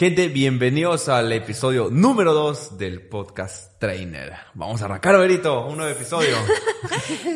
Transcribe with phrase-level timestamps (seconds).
[0.00, 4.32] Gente, bienvenidos al episodio número 2 del podcast Trainer.
[4.54, 6.36] Vamos a arrancar, Berito, un nuevo episodio.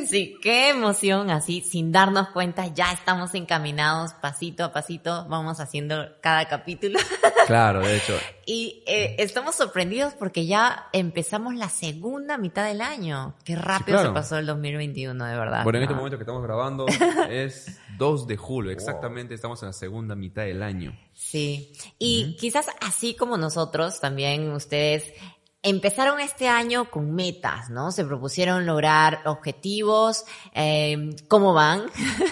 [0.08, 6.08] Sí, qué emoción, así, sin darnos cuenta, ya estamos encaminados pasito a pasito, vamos haciendo
[6.22, 6.98] cada capítulo.
[7.46, 8.14] Claro, de hecho.
[8.46, 13.34] Y eh, estamos sorprendidos porque ya empezamos la segunda mitad del año.
[13.44, 14.10] Qué rápido claro.
[14.10, 15.64] se pasó el 2021, de verdad.
[15.64, 16.86] Bueno, en este momento que estamos grabando
[17.30, 20.98] es 2 de julio, exactamente estamos en la segunda mitad del año.
[21.14, 21.72] Sí.
[21.98, 25.12] Y quizás así como nosotros, también ustedes
[25.62, 27.90] empezaron este año con metas, ¿no?
[27.90, 31.84] Se propusieron lograr objetivos, eh, ¿cómo van?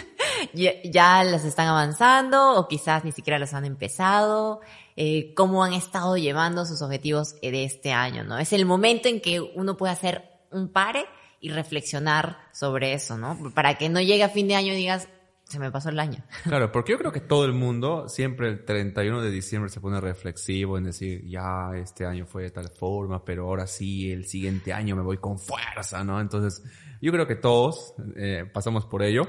[0.53, 4.61] ya, ya las están avanzando o quizás ni siquiera los han empezado.
[5.05, 8.39] Eh, ¿Cómo han estado llevando sus objetivos de este año, no?
[8.39, 10.22] Es el momento en que uno puede hacer
[10.53, 11.06] un pare
[11.41, 13.36] y reflexionar sobre eso, ¿no?
[13.53, 15.08] Para que no llegue a fin de año y digas,
[15.42, 16.23] se me pasó el año.
[16.45, 20.00] Claro, porque yo creo que todo el mundo siempre el 31 de diciembre se pone
[20.00, 24.73] reflexivo en decir, ya este año fue de tal forma, pero ahora sí, el siguiente
[24.73, 26.20] año me voy con fuerza, ¿no?
[26.20, 26.62] Entonces,
[27.00, 29.25] yo creo que todos eh, pasamos por ello.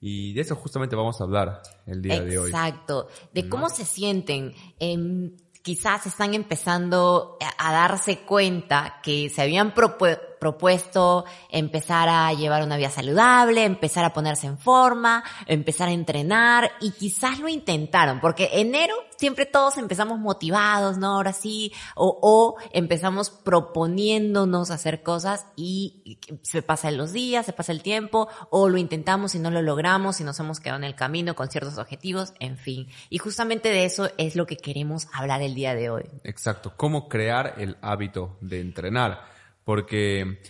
[0.00, 2.50] Y de eso justamente vamos a hablar el día de hoy.
[2.50, 4.54] Exacto, de cómo se sienten.
[4.78, 12.64] Em, quizás están empezando a darse cuenta que se habían propu- propuesto empezar a llevar
[12.64, 18.20] una vida saludable, empezar a ponerse en forma, empezar a entrenar y quizás lo intentaron,
[18.20, 21.08] porque enero siempre todos empezamos motivados, ¿no?
[21.08, 27.82] Ahora sí, o, empezamos proponiéndonos hacer cosas y se pasan los días, se pasa el
[27.82, 31.36] tiempo, o lo intentamos y no lo logramos y nos hemos quedado en el camino
[31.36, 32.88] con ciertos objetivos, en fin.
[33.10, 36.04] Y justamente de eso es lo que queremos hablar el día de hoy.
[36.24, 39.39] Exacto, cómo crear el hábito de entrenar.
[39.70, 40.40] Porque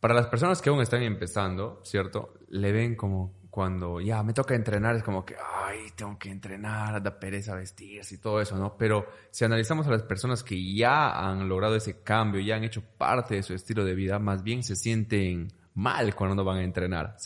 [0.00, 2.32] para las personas que aún están empezando, ¿cierto?
[2.48, 7.02] Le ven como cuando ya me toca entrenar, es como que, ay, tengo que entrenar,
[7.02, 8.78] da pereza vestirse y todo eso, ¿no?
[8.78, 12.82] Pero si analizamos a las personas que ya han logrado ese cambio, ya han hecho
[12.96, 16.64] parte de su estilo de vida, más bien se sienten mal cuando no van a
[16.64, 17.16] entrenar.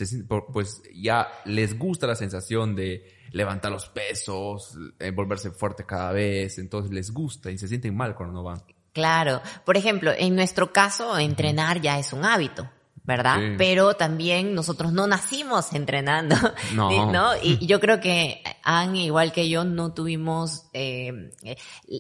[0.53, 6.59] Pues ya les gusta la sensación de levantar los pesos, eh, volverse fuerte cada vez,
[6.59, 8.61] entonces les gusta y se sienten mal cuando no van.
[8.95, 9.43] Claro.
[9.67, 12.71] Por ejemplo, en nuestro caso, entrenar ya es un hábito.
[13.07, 13.37] ¿Verdad?
[13.39, 13.55] Sí.
[13.59, 16.37] Pero también nosotros no nacimos entrenando,
[16.75, 17.13] No.
[17.13, 17.33] ¿no?
[17.43, 21.57] Y yo creo que Anne, igual que yo, no tuvimos eh, eh,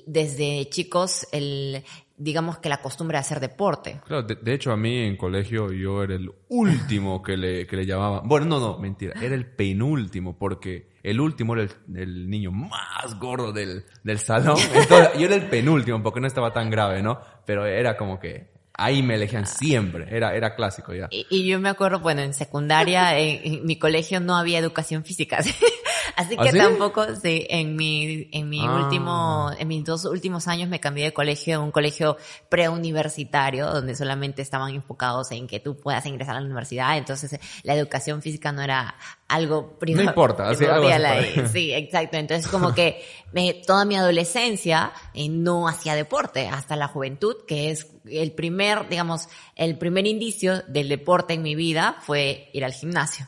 [0.07, 1.85] desde chicos el,
[2.17, 4.01] digamos que la costumbre de hacer deporte.
[4.07, 7.77] Claro, de, de hecho a mí en colegio yo era el último que le, que
[7.77, 8.29] le llamaban.
[8.29, 13.19] Bueno, no, no, mentira, era el penúltimo porque el último era el, el niño más
[13.19, 14.57] gordo del, del salón.
[14.75, 17.21] Entonces, yo era el penúltimo porque no estaba tan grave, ¿no?
[17.45, 21.09] Pero era como que ahí me elegían siempre, era, era clásico ya.
[21.11, 25.05] Y, y yo me acuerdo, bueno, en secundaria, en, en mi colegio no había educación
[25.05, 25.39] física.
[26.17, 26.59] Así ¿Ah, que sí?
[26.59, 28.75] tampoco, sí, en mi, en mi Ah.
[28.83, 32.17] último, en mis dos últimos años me cambié de colegio a un colegio
[32.49, 36.97] preuniversitario, donde solamente estaban enfocados en que tú puedas ingresar a la universidad.
[36.97, 38.95] Entonces, la educación física no era
[39.29, 42.17] algo prima- No importa, así, algo primordial así Sí, exacto.
[42.17, 47.71] Entonces, como que me- toda mi adolescencia eh, no hacía deporte, hasta la juventud, que
[47.71, 52.73] es el primer, digamos, el primer indicio del deporte en mi vida fue ir al
[52.73, 53.27] gimnasio.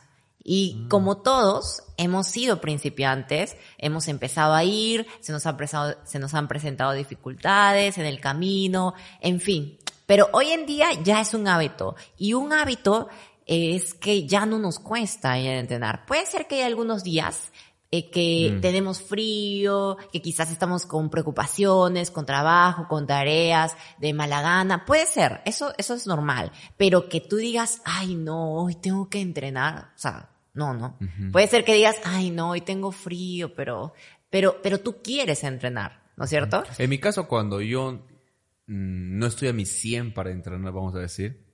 [0.49, 6.19] Y como todos, hemos sido principiantes, hemos empezado a ir, se nos, han presentado, se
[6.19, 9.77] nos han presentado dificultades en el camino, en fin.
[10.05, 11.97] Pero hoy en día ya es un hábito.
[12.17, 13.09] Y un hábito
[13.45, 16.05] es que ya no nos cuesta ir a entrenar.
[16.05, 17.51] Puede ser que hay algunos días
[17.91, 18.61] eh, que Mm.
[18.61, 24.85] tenemos frío, que quizás estamos con preocupaciones, con trabajo, con tareas, de mala gana.
[24.85, 26.53] Puede ser, eso, eso es normal.
[26.77, 30.97] Pero que tú digas, ay no, hoy tengo que entrenar, o sea, no, no.
[30.99, 31.31] Ujú.
[31.31, 33.93] Puede ser que digas, ay no, hoy tengo frío, pero,
[34.29, 36.63] pero, pero tú quieres entrenar, ¿no es cierto?
[36.77, 37.93] En mi caso, cuando yo
[38.65, 41.45] mm, no estoy a mi 100 para entrenar, vamos a decir,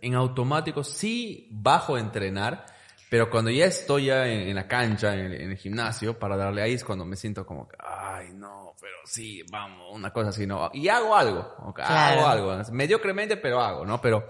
[0.00, 2.66] en automático sí bajo a entrenar,
[3.10, 6.36] pero cuando ya estoy ya en, en la cancha, en, el- en el gimnasio, para
[6.36, 10.46] darle ahí es cuando me siento como ay, no, pero sí, vamos, una cosa así,
[10.46, 10.70] ¿no?
[10.72, 12.20] Y hago algo, ok, Claro.
[12.20, 14.00] hago algo, mediocremente, pero hago, ¿no?
[14.00, 14.26] Pero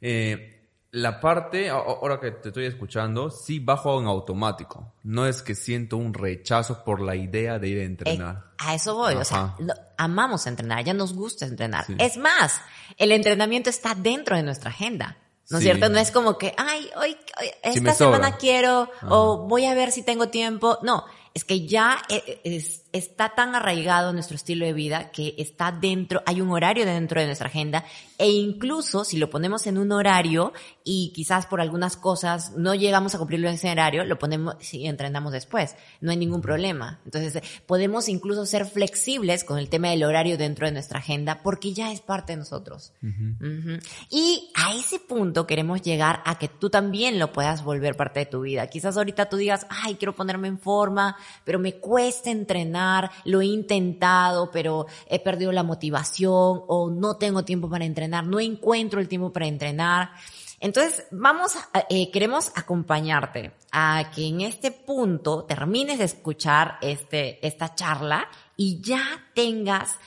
[0.00, 0.55] eh,
[0.92, 4.94] la parte, ahora que te estoy escuchando, sí bajo en automático.
[5.02, 8.44] No es que siento un rechazo por la idea de ir a Eh, entrenar.
[8.58, 11.84] a eso voy, o sea, lo- amamos entrenar, ya nos gusta entrenar.
[11.86, 11.96] Sí.
[11.98, 12.60] Es más,
[12.96, 15.18] el entrenamiento está dentro de nuestra agenda.
[15.48, 15.70] ¿No es Sí.
[15.70, 15.88] cierto?
[15.90, 20.02] No es como que, ay, hoy, hoy- esta semana quiero o voy a ver si
[20.02, 20.78] tengo tiempo.
[20.82, 21.04] No,
[21.34, 26.22] es que ya eh, es- está tan arraigado nuestro estilo de vida que está dentro,
[26.26, 27.84] hay un horario dentro de nuestra agenda
[28.18, 30.52] e incluso si lo ponemos en un horario
[30.84, 34.86] y quizás por algunas cosas no llegamos a cumplirlo en ese horario, lo ponemos y
[34.86, 35.74] entrenamos después.
[36.00, 37.00] No hay ningún problema.
[37.04, 41.72] Entonces, podemos incluso ser flexibles con el tema del horario dentro de nuestra agenda porque
[41.72, 42.92] ya es parte de nosotros.
[43.02, 43.78] Ujú.
[44.10, 48.26] Y a ese punto queremos llegar a que tú también lo puedas volver parte de
[48.26, 48.68] tu vida.
[48.68, 52.85] Quizás ahorita tú digas, ay, quiero ponerme en forma, pero me cuesta entrenar,
[53.24, 58.40] lo he intentado, pero he perdido la motivación o no tengo tiempo para entrenar, no
[58.40, 60.10] encuentro el tiempo para entrenar.
[60.58, 61.52] Entonces, vamos,
[61.90, 68.80] eh, queremos acompañarte a que en este punto termines de escuchar este, esta charla y
[68.80, 69.02] ya
[69.34, 69.98] tengas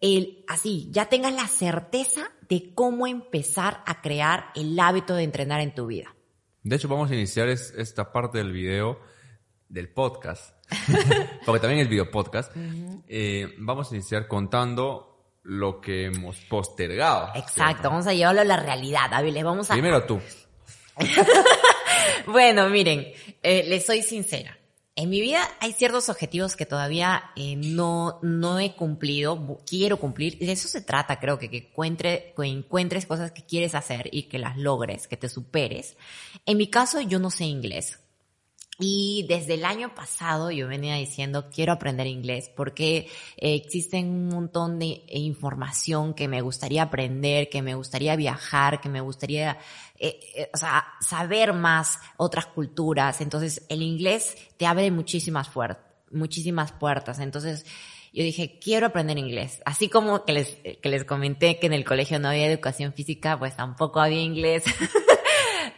[0.00, 5.60] el, así, ya tengas la certeza de cómo empezar a crear el hábito de entrenar
[5.60, 6.14] en tu vida.
[6.62, 8.98] De hecho, vamos a iniciar es- esta parte del video
[9.68, 10.54] del podcast.
[11.46, 12.52] Porque también es video podcast.
[13.08, 15.06] Eh, vamos a iniciar contando
[15.42, 17.28] lo que hemos postergado.
[17.34, 17.88] Exacto, ¿cierto?
[17.90, 19.74] vamos a llevarlo a la realidad, David, les vamos a...
[19.74, 20.20] Primero tú.
[22.26, 23.06] Bueno, miren,
[23.42, 24.56] eh, les soy sincera.
[24.96, 30.36] En mi vida hay ciertos objetivos que todavía eh, no, no he cumplido, quiero cumplir.
[30.40, 34.08] Y de eso se trata, creo que, que, encuentre- que encuentres cosas que quieres hacer
[34.12, 35.96] y que las logres, que te superes.
[36.44, 38.00] En mi caso, yo no sé inglés.
[38.82, 44.28] Y desde el año pasado yo venía diciendo, quiero aprender inglés porque eh, existen un
[44.28, 49.58] montón de información que me gustaría aprender, que me gustaría viajar, que me gustaría,
[49.98, 53.20] eh, eh, o sea, saber más otras culturas.
[53.20, 55.78] Entonces, el inglés te abre muchísimas, fuer-
[56.10, 57.18] muchísimas puertas.
[57.18, 57.66] Entonces,
[58.12, 59.60] yo dije, quiero aprender inglés.
[59.66, 60.48] Así como que les,
[60.82, 64.64] que les comenté que en el colegio no había educación física, pues tampoco había inglés.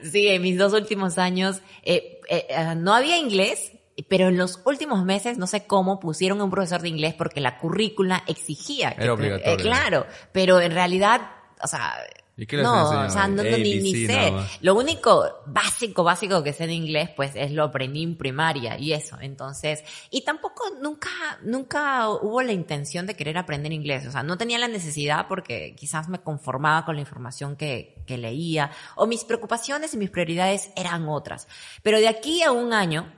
[0.02, 3.72] Sí, en mis dos últimos años eh, eh, eh, no había inglés,
[4.08, 7.58] pero en los últimos meses, no sé cómo, pusieron un profesor de inglés porque la
[7.58, 8.90] currícula exigía.
[8.94, 9.54] que Era te- obligatorio.
[9.54, 11.20] eh, claro, pero en realidad,
[11.62, 11.94] o sea...
[12.42, 14.32] ¿Y qué les no, o sea, no, no, ni, ni sé.
[14.62, 18.92] Lo único básico, básico que sé de inglés, pues es lo aprendí en primaria y
[18.92, 19.16] eso.
[19.20, 21.08] Entonces, y tampoco nunca,
[21.44, 24.08] nunca hubo la intención de querer aprender inglés.
[24.08, 28.18] O sea, no tenía la necesidad porque quizás me conformaba con la información que, que
[28.18, 31.46] leía o mis preocupaciones y mis prioridades eran otras.
[31.84, 33.12] Pero de aquí a un año,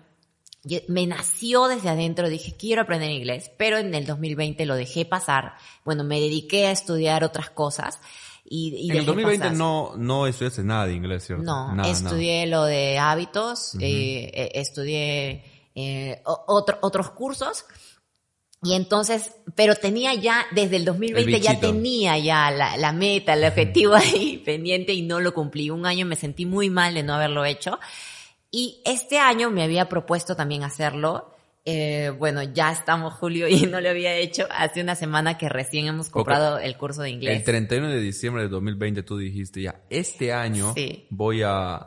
[0.88, 5.54] me nació desde adentro, dije, quiero aprender inglés, pero en el 2020 lo dejé pasar.
[5.84, 8.00] Bueno, me dediqué a estudiar otras cosas.
[8.44, 9.56] Y, y En el dejé 2020 pasar.
[9.56, 11.44] no, no estudiaste nada de inglés, ¿cierto?
[11.44, 15.44] No, Nada, estudié lo de hábitos, eh, eh, estudié
[15.74, 17.64] eh, otro- otros cursos.
[18.62, 21.70] Y entonces, pero tenía ya, desde el 2020 ya bichito.
[21.72, 25.68] tenía ya la, la meta, el objetivo ahí pendiente y no lo cumplí.
[25.70, 27.78] Un año me sentí muy mal de no haberlo hecho.
[28.50, 31.33] Y este año me había propuesto también hacerlo.
[31.66, 34.46] Eh, bueno, ya estamos julio y no lo había hecho.
[34.50, 37.38] Hace una semana que recién hemos comprado el curso de inglés.
[37.38, 41.06] El 31 de diciembre de 2020 tú dijiste ya, este año Sí.
[41.10, 41.86] voy a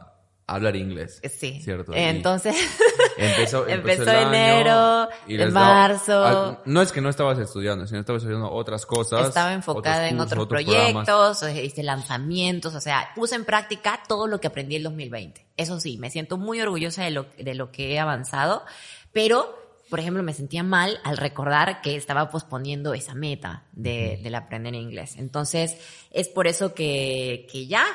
[0.50, 1.21] hablar inglés.
[1.29, 1.59] Sí.
[1.62, 1.91] ¿Cierto?
[1.94, 2.56] Y Entonces,
[3.18, 6.24] empezó, empezó el año enero, y daba- marzo.
[6.25, 9.27] Ah, no es que no estabas estudiando, sino estabas estudiando otras cosas.
[9.27, 11.05] estaba enfocada en cursos, otros programas.
[11.05, 15.46] proyectos, eh, hice lanzamientos, o sea, puse en práctica todo lo que aprendí el 2020.
[15.57, 18.63] Eso sí, me siento muy orgullosa de lo, de lo que he avanzado,
[19.12, 24.36] pero, por ejemplo, me sentía mal al recordar que estaba posponiendo esa meta de, del
[24.36, 25.15] aprender inglés.
[25.17, 25.77] Entonces,
[26.12, 27.86] es por eso que, que ya,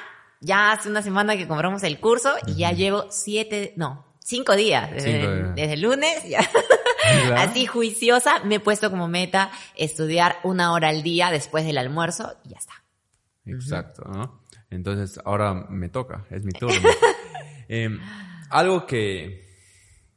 [0.40, 4.90] ya hace una semana que compramos el curso y ya llevo siete, no, cinco días,
[4.90, 5.54] desde, Cinco días.
[5.54, 6.40] desde el lunes, ya.
[7.36, 12.36] Así juiciosa, me he puesto como meta estudiar una hora al día después del almuerzo
[12.44, 12.74] y ya está.
[13.44, 14.42] Exacto, ¿no?
[14.70, 16.88] Entonces, ahora me toca, es mi turno.
[17.74, 17.88] Eh,
[18.50, 19.51] algo que,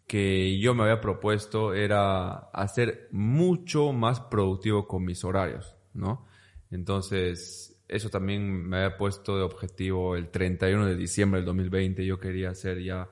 [0.08, 6.28] que yo me había propuesto era hacer mucho más productivo con mis horarios, ¿no?
[6.70, 12.06] Entonces, eso también me había puesto de objetivo el 31 de diciembre del 2020.
[12.06, 13.10] Yo quería ser ya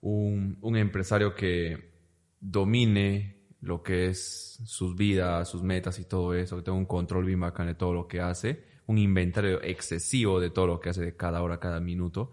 [0.00, 1.92] un, un empresario que
[2.40, 7.24] domine lo que es sus vidas, sus metas y todo eso, que tenga un control
[7.24, 11.02] bien bacán de todo lo que hace, un inventario excesivo de todo lo que hace
[11.02, 12.32] de cada hora, cada minuto,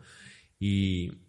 [0.60, 1.29] y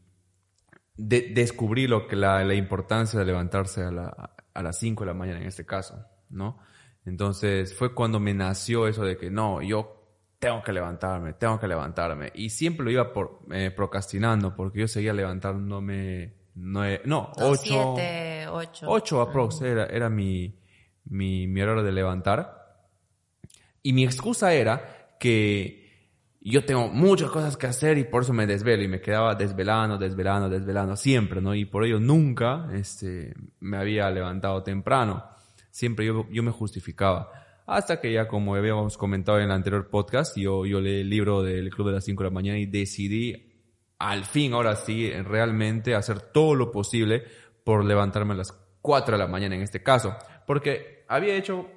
[1.08, 5.06] de- descubrí lo que la, la importancia de levantarse a, la- a las 5 de
[5.08, 6.58] la mañana en este caso, ¿no?
[7.04, 9.96] Entonces fue cuando me nació eso de que no, yo
[10.38, 12.30] tengo que levantarme, tengo que levantarme.
[12.34, 17.94] Y siempre lo iba por, eh, procrastinando porque yo seguía levantándome nueve, no, ocho.
[17.96, 18.86] Siete, ocho.
[18.88, 20.58] Ocho aprox era, era mi,
[21.04, 22.58] mi, mi hora de levantar.
[23.82, 25.89] Y mi excusa era que
[26.40, 29.98] yo tengo muchas cosas que hacer y por eso me desvelo y me quedaba desvelando,
[29.98, 31.54] desvelando, desvelando siempre, ¿no?
[31.54, 35.24] Y por ello nunca este, me había levantado temprano.
[35.70, 37.30] Siempre yo, yo me justificaba.
[37.66, 41.42] Hasta que ya, como habíamos comentado en el anterior podcast, yo, yo leí el libro
[41.42, 43.50] del Club de las 5 de la mañana y decidí
[43.98, 47.22] al fin, ahora sí, realmente hacer todo lo posible
[47.64, 50.16] por levantarme a las 4 de la mañana en este caso.
[50.46, 51.68] Porque había hecho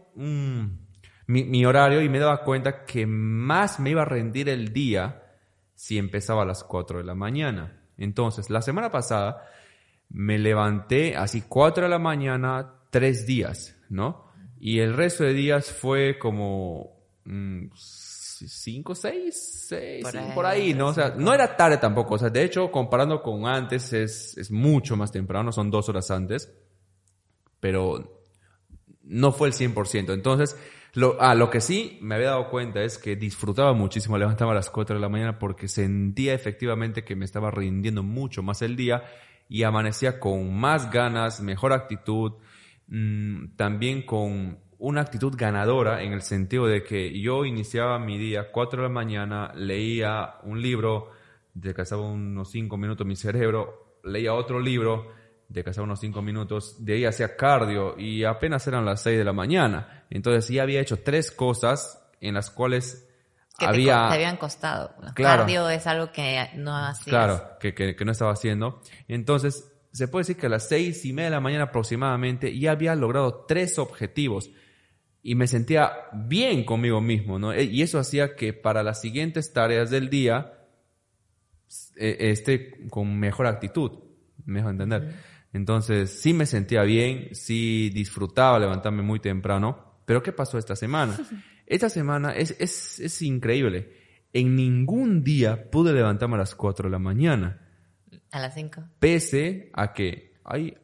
[1.27, 5.23] mi, mi, horario y me daba cuenta que más me iba a rendir el día
[5.75, 7.81] si empezaba a las 4 de la mañana.
[7.97, 9.45] Entonces, la semana pasada
[10.09, 14.31] me levanté así 4 de la mañana, tres días, ¿no?
[14.59, 16.91] Y el resto de días fue como...
[17.25, 17.67] Mm,
[18.47, 20.87] cinco, seis, seis, por, ahí, por ahí, ¿no?
[20.87, 22.15] O sea, no era tarde tampoco.
[22.15, 26.11] O sea, de hecho, comparando con antes, es, es mucho más temprano, son dos horas
[26.11, 26.51] antes.
[27.59, 28.21] Pero
[29.03, 30.13] no fue el 100%.
[30.13, 30.57] Entonces,
[30.93, 34.55] lo, ah, lo que sí me había dado cuenta es que disfrutaba muchísimo, levantaba a
[34.55, 38.75] las 4 de la mañana porque sentía efectivamente que me estaba rindiendo mucho más el
[38.75, 39.03] día
[39.49, 42.33] y amanecía con más ganas, mejor actitud,
[42.87, 48.51] mmm, también con una actitud ganadora en el sentido de que yo iniciaba mi día
[48.51, 51.09] 4 de la mañana, leía un libro,
[51.53, 55.07] descansaba unos 5 minutos mi cerebro, leía otro libro,
[55.53, 59.33] descansaba unos 5 minutos, de ahí hacía cardio y apenas eran las 6 de la
[59.33, 60.05] mañana.
[60.09, 63.07] Entonces ya había hecho tres cosas en las cuales
[63.57, 64.07] que había...
[64.09, 64.95] Te, habían costado.
[65.13, 67.05] Claro, cardio es algo que no hacías.
[67.05, 68.81] Claro, que, que, que no estaba haciendo.
[69.07, 72.71] Entonces se puede decir que a las seis y media de la mañana aproximadamente ya
[72.71, 74.49] había logrado tres objetivos
[75.21, 77.53] y me sentía bien conmigo mismo, ¿no?
[77.53, 80.53] E, y eso hacía que para las siguientes tareas del día
[81.95, 83.91] e, esté con mejor actitud,
[84.45, 85.15] mejor entender.
[85.53, 91.17] Entonces, sí me sentía bien, sí disfrutaba levantarme muy temprano, pero ¿qué pasó esta semana?
[91.65, 93.93] Esta semana es, es, es increíble.
[94.33, 97.61] En ningún día pude levantarme a las 4 de la mañana.
[98.31, 98.83] A las 5.
[98.99, 100.75] Pese a que hay,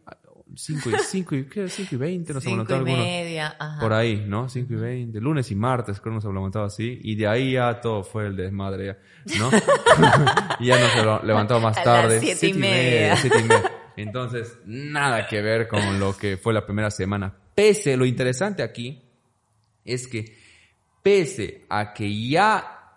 [0.55, 1.67] 5 y, 5 y, ¿qué?
[1.67, 3.79] 5 y 20, nos Cinco y media, ajá.
[3.79, 4.49] Por ahí, ¿no?
[4.49, 7.81] 5 y 20, lunes y martes creo que nos levantado así, y de ahí ya
[7.81, 8.97] todo fue el desmadre,
[9.37, 9.49] ¿no?
[10.59, 12.17] y ya nos levantado más tarde.
[12.17, 13.15] A las 7 y media.
[13.17, 13.78] 7 y media.
[14.01, 17.35] Entonces, nada que ver con lo que fue la primera semana.
[17.53, 19.03] Pese, lo interesante aquí
[19.83, 20.37] es que,
[21.03, 22.95] pese a que ya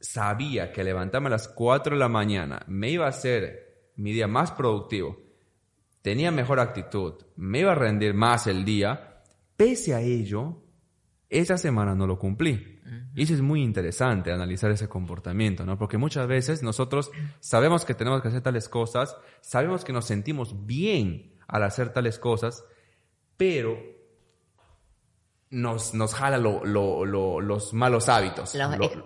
[0.00, 4.26] sabía que levantarme a las 4 de la mañana me iba a hacer mi día
[4.26, 5.20] más productivo,
[6.02, 9.22] tenía mejor actitud, me iba a rendir más el día,
[9.56, 10.64] pese a ello,
[11.28, 12.79] esa semana no lo cumplí.
[13.20, 15.76] Y eso es muy interesante, analizar ese comportamiento, ¿no?
[15.76, 17.10] Porque muchas veces nosotros
[17.40, 22.18] sabemos que tenemos que hacer tales cosas, sabemos que nos sentimos bien al hacer tales
[22.18, 22.64] cosas,
[23.36, 23.78] pero
[25.50, 28.54] nos, nos jala lo, lo, lo, los malos hábitos.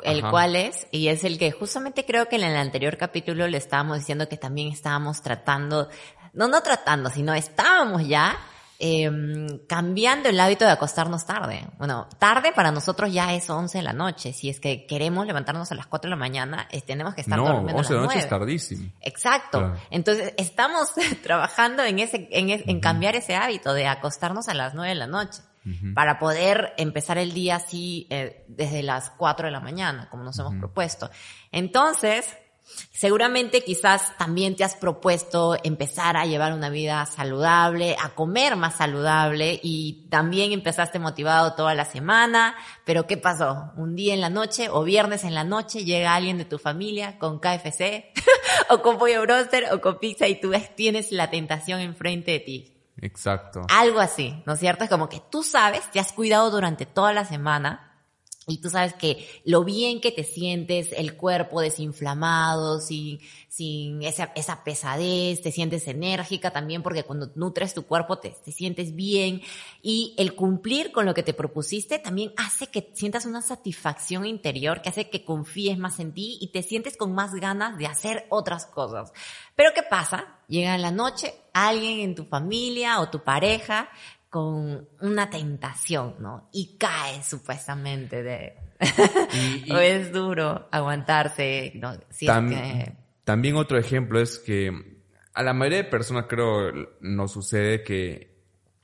[0.05, 3.59] el cual es, y es el que justamente creo que en el anterior capítulo le
[3.59, 5.89] estábamos diciendo que también estábamos tratando
[6.35, 8.37] no, no tratando, sino estábamos ya
[8.87, 9.11] eh,
[9.67, 11.67] cambiando el hábito de acostarnos tarde.
[11.79, 14.35] Bueno, tarde para nosotros ya es 11 de la noche.
[14.35, 17.47] Si es que queremos levantarnos a las 4 de la mañana, tenemos que estar no,
[17.47, 18.93] durmiendo 11 de la noche es tardísimo.
[19.01, 19.61] Exacto.
[19.61, 19.77] Claro.
[19.89, 24.91] Entonces, estamos trabajando en ese, en, en, cambiar ese hábito de acostarnos a las 9
[24.91, 25.41] de la noche.
[25.65, 25.95] Uh -huh.
[25.95, 30.39] Para poder empezar el día así eh, desde las 4 de la mañana, como nos
[30.39, 30.47] uh -huh.
[30.49, 31.11] hemos propuesto.
[31.53, 32.27] Entonces,
[32.93, 38.77] Seguramente quizás también te has propuesto empezar a llevar una vida saludable, a comer más
[38.77, 43.73] saludable y también empezaste motivado toda la semana, pero ¿qué pasó?
[43.77, 47.19] Un día en la noche o viernes en la noche llega alguien de tu familia
[47.19, 48.13] con KFC
[48.71, 52.75] o con pollo broster o con pizza y tú tienes la tentación enfrente de ti.
[53.01, 53.67] Exacto.
[53.69, 54.85] Algo así, ¿no es cierto?
[54.85, 57.94] Es como que tú sabes, te has cuidado durante toda la semana,
[58.47, 64.33] y tú sabes que lo bien que te sientes, el cuerpo desinflamado, sin, sin esa,
[64.35, 69.41] esa pesadez, te sientes enérgica también porque cuando nutres tu cuerpo te, te sientes bien.
[69.83, 74.83] Y el cumplir con lo que te propusiste también hace que sientas una satisfacción interior,
[74.83, 78.27] que hace que confíes más en ti y te sientes con más ganas de hacer
[78.29, 79.13] otras cosas.
[79.57, 80.39] Pero ¿qué pasa?
[80.49, 83.89] Llega la noche, alguien en tu familia o tu pareja
[84.35, 86.49] con una tentación, ¿no?
[86.53, 88.57] Y cae supuestamente de...
[89.33, 91.93] Y, y o es duro aguantarse, ¿no?
[92.11, 92.93] Si tam es que...
[93.23, 94.73] También otro ejemplo es que
[95.35, 98.35] a la mayoría de personas creo nos sucede que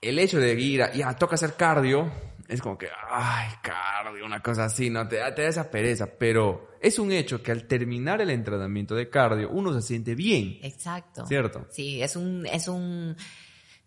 [0.00, 2.08] el hecho de ir a, ya, toca hacer cardio,
[2.46, 6.06] es como que, ay, cardio, una cosa así, no te da, te da esa pereza,
[6.16, 10.60] pero es un hecho que al terminar el entrenamiento de cardio uno se siente bien.
[10.62, 11.26] Exacto.
[11.26, 11.66] ¿Cierto?
[11.70, 13.16] Sí, es un, es un,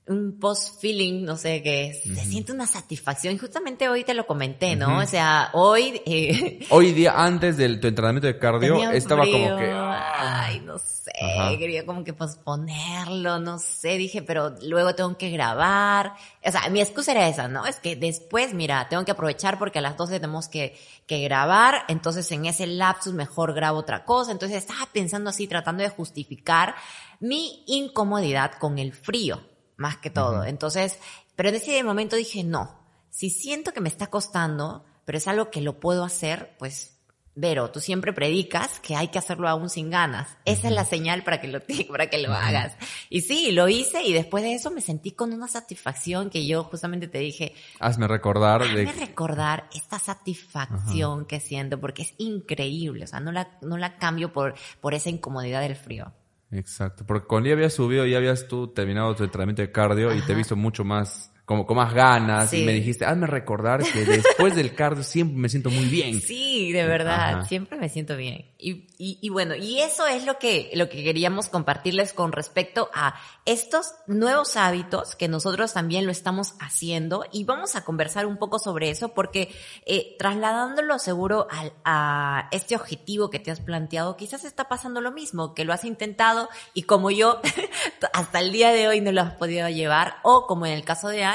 [0.05, 2.03] un post-feeling, no sé qué es.
[2.03, 3.35] Se siente una satisfacción.
[3.35, 4.97] Y justamente hoy te lo comenté, ¿no?
[4.97, 6.01] O sea, hoy...
[6.05, 9.71] Eh, hoy día, antes del tu entrenamiento de cardio, estaba como que...
[9.71, 11.11] Ay, no sé,
[11.57, 13.97] quería como que posponerlo, no sé.
[13.97, 16.13] Dije, pero luego tengo que grabar.
[16.45, 17.65] O sea, mi excusa era esa, ¿no?
[17.65, 21.85] Es que después, mira, tengo que aprovechar porque a las 12 tenemos que, que grabar.
[21.87, 24.33] Entonces, en ese lapsus mejor grabo otra cosa.
[24.33, 26.75] Entonces, estaba pensando así, tratando de justificar
[27.21, 29.52] mi incomodidad con el frío
[29.83, 30.45] más que todo.
[30.45, 30.97] Entonces,
[31.35, 35.51] pero en ese momento dije, no, si siento que me está costando, pero es algo
[35.51, 36.93] que lo puedo hacer, pues
[37.35, 40.37] Vero, tú siempre predicas que hay que hacerlo aún sin ganas.
[40.45, 42.75] Esa es la señal para que lo, para que lo hagas.
[43.09, 46.63] Y sí, lo hice y después de eso me sentí con una satisfacción que yo
[46.65, 47.55] justamente te dije.
[47.79, 48.61] Hazme recordar.
[48.61, 53.05] Hazme recordar esta satisfacción que siento porque es increíble.
[53.05, 56.13] O sea, no la, no la cambio por, por esa incomodidad del frío.
[56.53, 60.21] Exacto, porque cuando ya habías subido, ya habías tú terminado tu entrenamiento de cardio y
[60.21, 64.05] te he visto mucho más como con más ganas y me dijiste, hazme recordar que
[64.05, 66.21] después del cardio siempre me siento muy bien.
[66.21, 68.45] Sí, de verdad, siempre me siento bien.
[68.57, 72.89] Y, y, y, bueno, y eso es lo que, lo que queríamos compartirles con respecto
[72.93, 78.37] a estos nuevos hábitos que nosotros también lo estamos haciendo y vamos a conversar un
[78.37, 79.53] poco sobre eso porque
[79.85, 85.11] eh, trasladándolo seguro al, a este objetivo que te has planteado, quizás está pasando lo
[85.11, 87.41] mismo, que lo has intentado y como yo
[88.13, 91.09] hasta el día de hoy no lo has podido llevar o como en el caso
[91.09, 91.25] de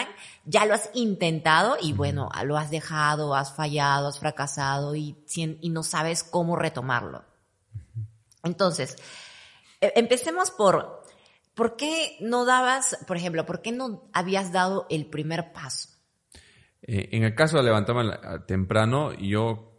[0.44, 5.70] ya lo has intentado y bueno, lo has dejado, has fallado, has fracasado y, y
[5.70, 7.24] no sabes cómo retomarlo.
[8.42, 8.96] Entonces,
[9.80, 11.02] e, empecemos por,
[11.54, 15.88] ¿por qué no dabas, por ejemplo, por qué no habías dado el primer paso?
[16.82, 18.12] Eh, en el caso de levantarme
[18.46, 19.72] temprano, yo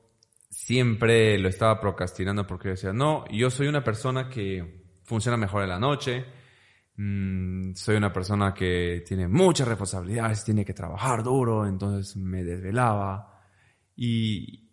[0.50, 5.70] siempre lo estaba procrastinando porque decía, no, yo soy una persona que funciona mejor en
[5.70, 6.26] la noche,
[7.02, 13.40] Mm, soy una persona que tiene muchas responsabilidades, tiene que trabajar duro, entonces me desvelaba.
[13.96, 14.70] Y,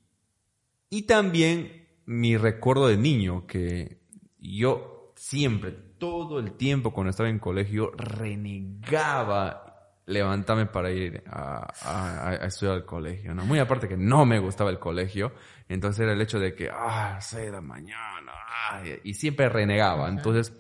[0.91, 4.03] y también mi recuerdo de niño, que
[4.41, 9.63] yo siempre, todo el tiempo cuando estaba en colegio, renegaba
[10.07, 13.45] levantarme para ir a, estudiar al colegio, ¿no?
[13.45, 15.33] Muy aparte que no me gustaba el colegio,
[15.69, 18.33] entonces era el hecho de que, ah, seis de la mañana,
[19.05, 20.09] y siempre renegaba.
[20.09, 20.53] Entonces,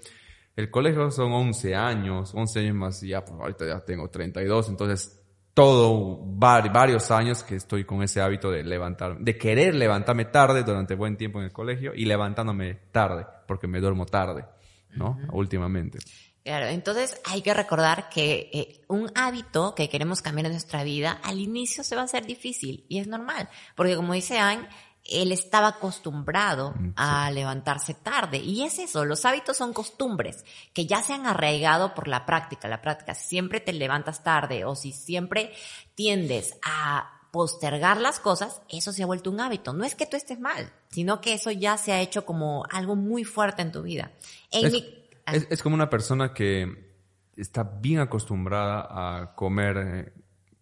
[0.57, 4.71] el colegio son 11 años, 11 años más, y ya, pues ahorita ya tengo 32,
[4.71, 10.63] entonces todo, varios años que estoy con ese hábito de levantar, de querer levantarme tarde
[10.63, 14.45] durante buen tiempo en el colegio y levantándome tarde, porque me duermo tarde,
[14.91, 15.19] ¿no?
[15.33, 15.99] Últimamente.
[16.45, 21.19] Claro, entonces hay que recordar que eh, un hábito que queremos cambiar en nuestra vida
[21.25, 24.69] al inicio se va a hacer difícil y es normal, porque como dice Anne,
[25.09, 28.39] él estaba acostumbrado mm, a levantarse tarde.
[28.39, 32.69] Y es eso, los hábitos son costumbres que ya se han arraigado por la práctica.
[32.69, 35.53] La práctica, si siempre te levantas tarde o si siempre
[35.95, 39.73] tiendes a postergar las cosas, eso se ha vuelto un hábito.
[39.73, 42.97] No es que tú estés mal, sino que eso ya se ha hecho como algo
[42.97, 44.13] muy fuerte en tu vida.
[44.51, 46.95] es, como una persona que
[47.37, 50.13] está bien acostumbrada a comer eh,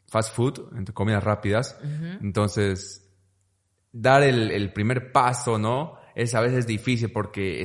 [0.08, 1.78] fast food, comidas rápidas.
[2.20, 3.04] Entonces,
[3.94, 5.96] dar el, primer paso, ¿no?
[6.16, 7.64] Es a veces difícil porque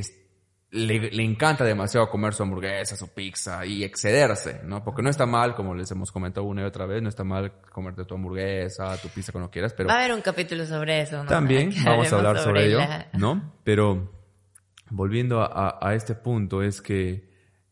[0.70, 4.84] le, encanta demasiado comer su hamburguesa, su pizza y excederse, ¿no?
[4.84, 7.52] Porque no está mal, como les hemos comentado una y otra vez, no está mal
[7.72, 9.90] comerte tu hamburguesa, tu pizza cuando quieras, pero...
[9.90, 11.30] Va a haber un capítulo sobre eso, ¿no?
[11.30, 12.80] También vamos a hablar sobre, ello,
[13.14, 13.56] ¿no?
[13.64, 14.12] Pero
[14.92, 17.29] volviendo a este punto es que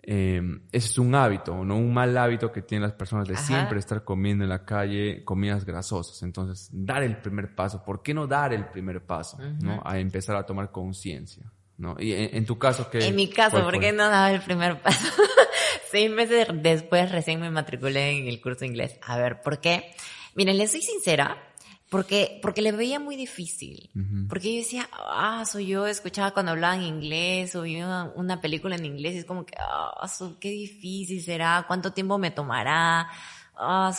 [0.09, 0.41] eh,
[0.71, 4.45] es un hábito, no un mal hábito que tienen las personas de siempre estar comiendo
[4.45, 6.23] en la calle comidas grasosas.
[6.23, 7.83] Entonces, dar el primer paso.
[7.83, 9.37] ¿Por qué no dar el primer paso?
[9.61, 9.81] ¿no?
[9.83, 11.51] A empezar a tomar conciencia.
[11.77, 11.97] ¿no?
[11.99, 13.05] Y en, tu caso, ¿qué?
[13.05, 15.05] En mi caso, ¿por qué no dar el primer paso?
[15.91, 18.97] Seis meses después recién me matriculé en el curso de inglés.
[19.01, 19.93] A ver, ¿por qué?
[20.35, 21.46] Miren, les soy sincera.
[21.89, 23.89] Porque, porque le veía muy difícil.
[24.27, 28.85] Porque yo decía, ah, soy yo, escuchaba cuando hablaban inglés o vi una, película en
[28.85, 30.05] inglés y es como que, ah,
[30.39, 33.07] qué difícil será, cuánto tiempo me tomará,
[33.55, 33.93] ah,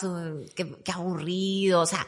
[0.55, 1.81] qué, aburrido.
[1.81, 2.05] O sea,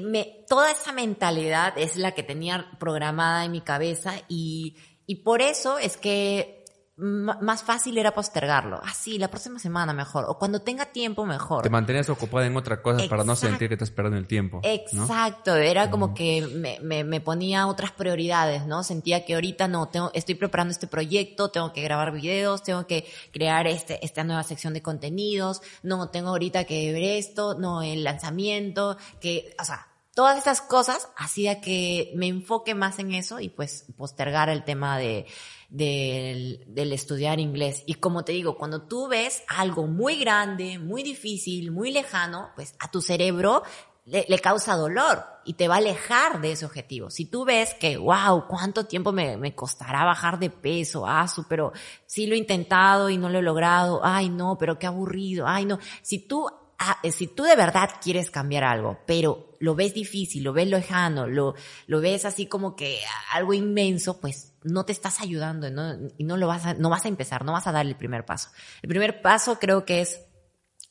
[0.00, 5.42] me, toda esa mentalidad es la que tenía programada en mi cabeza y, y por
[5.42, 6.61] eso es que
[6.96, 8.78] más fácil era postergarlo.
[8.82, 10.26] Ah, sí, la próxima semana mejor.
[10.28, 11.62] O cuando tenga tiempo mejor.
[11.62, 14.60] Te mantenías ocupada en otra cosa para no sentir que estás perdiendo el tiempo.
[14.62, 15.56] Exacto.
[15.56, 16.46] Era como que
[16.82, 18.84] me, me, ponía otras prioridades, ¿no?
[18.84, 23.06] Sentía que ahorita no, tengo, estoy preparando este proyecto, tengo que grabar videos, tengo que
[23.32, 28.04] crear este, esta nueva sección de contenidos, no, tengo ahorita que ver esto, no, el
[28.04, 33.48] lanzamiento, que, o sea, todas estas cosas hacía que me enfoque más en eso y
[33.48, 35.26] pues postergar el tema de
[35.72, 37.82] del, estudiar inglés.
[37.86, 42.74] Y como te digo, cuando tú ves algo muy grande, muy difícil, muy lejano, pues
[42.78, 43.62] a tu cerebro
[44.04, 47.10] le, causa dolor y te va a alejar de ese objetivo.
[47.10, 51.72] Si tú ves que, wow, cuánto tiempo me, me costará bajar de peso, ah, pero
[52.06, 55.64] sí lo he intentado y no lo he logrado, ay no, pero qué aburrido, ay
[55.64, 55.78] no.
[56.02, 56.48] Si tú
[56.84, 60.66] Ah, eh, si tú de verdad quieres cambiar algo, pero lo ves difícil, lo ves
[60.66, 61.54] lejano, lo,
[61.86, 62.98] lo ves así como que
[63.32, 65.68] algo inmenso, pues no te estás ayudando
[66.16, 68.24] y no lo vas a, no vas a empezar, no vas a dar el primer
[68.24, 68.50] paso.
[68.82, 70.20] El primer paso creo que es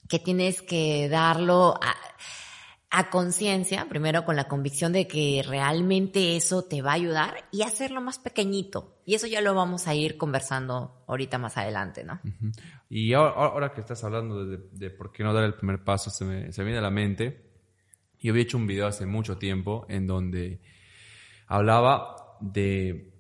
[0.08, 1.96] que tienes que darlo a,
[3.10, 8.02] conciencia, primero con la convicción de que realmente eso te va a ayudar y hacerlo
[8.02, 9.02] más pequeñito.
[9.06, 12.20] Y eso ya lo vamos a ir conversando ahorita más adelante, ¿no?
[12.90, 16.52] Y ahora, que estás hablando de, por qué no dar el primer paso, se me,
[16.52, 17.50] se viene a la mente.
[18.20, 20.62] Yo había hecho un video hace mucho tiempo en donde
[21.48, 23.11] hablaba de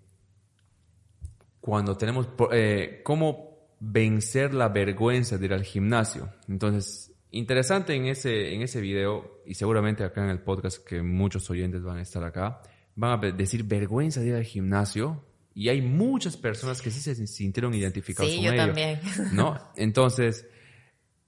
[1.61, 6.29] cuando tenemos, eh, cómo vencer la vergüenza de ir al gimnasio.
[6.47, 11.49] Entonces, Interesante en ese, en ese video, y seguramente acá en el podcast que muchos
[11.49, 12.61] oyentes van a estar acá,
[12.95, 15.23] van a decir vergüenza de ir al gimnasio.
[15.53, 18.99] Y hay muchas personas que sí se sintieron identificados sí, yo también.
[19.33, 19.57] ¿No?
[19.77, 20.45] Entonces,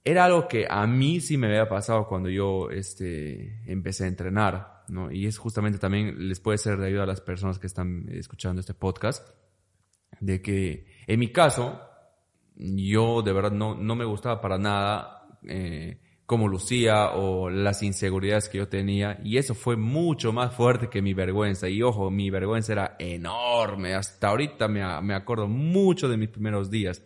[0.02, 4.84] era algo que a mí sí me había pasado cuando yo este, empecé a entrenar,
[4.88, 5.10] ¿no?
[5.10, 8.60] Y es justamente también les puede ser de ayuda a las personas que están escuchando
[8.60, 9.26] este podcast,
[10.20, 11.80] de que en mi caso,
[12.56, 18.48] yo de verdad no, no me gustaba para nada eh, cómo lucía o las inseguridades
[18.48, 21.68] que yo tenía y eso fue mucho más fuerte que mi vergüenza.
[21.68, 26.70] Y ojo, mi vergüenza era enorme, hasta ahorita me, me acuerdo mucho de mis primeros
[26.70, 27.02] días,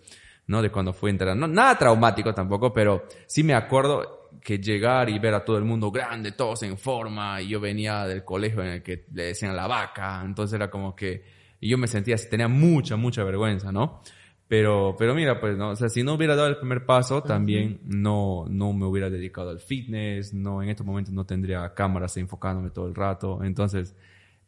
[0.47, 0.63] ¿no?
[0.63, 5.11] De cuando fui a entrar, no, nada traumático tampoco, pero sí me acuerdo que llegar
[5.11, 8.63] y ver a todo el mundo grande, todos en forma, y yo venía del colegio
[8.63, 11.25] en el que le decían la vaca, entonces era como que
[11.61, 14.01] y yo me sentía, tenía mucha, mucha vergüenza, ¿no?
[14.49, 15.71] Pero, pero mira, pues, ¿no?
[15.71, 19.51] O sea, si no hubiera dado el primer paso, también no, no me hubiera dedicado
[19.51, 23.45] al fitness, no, en estos momentos no tendría cámaras enfocándome todo el rato.
[23.45, 23.95] Entonces,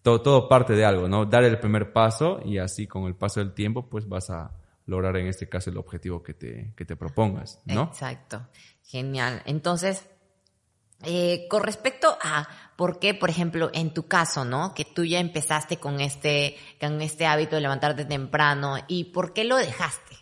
[0.00, 1.26] todo, todo parte de algo, ¿no?
[1.26, 5.16] Dar el primer paso y así con el paso del tiempo, pues vas a lograr
[5.18, 7.84] en este caso el objetivo que te, que te propongas, ¿no?
[7.84, 8.48] Exacto.
[8.82, 9.42] Genial.
[9.44, 10.09] Entonces,
[11.04, 14.74] eh, con respecto a por qué, por ejemplo, en tu caso, ¿no?
[14.74, 19.44] Que tú ya empezaste con este, con este hábito de levantarte temprano y por qué
[19.44, 20.16] lo dejaste.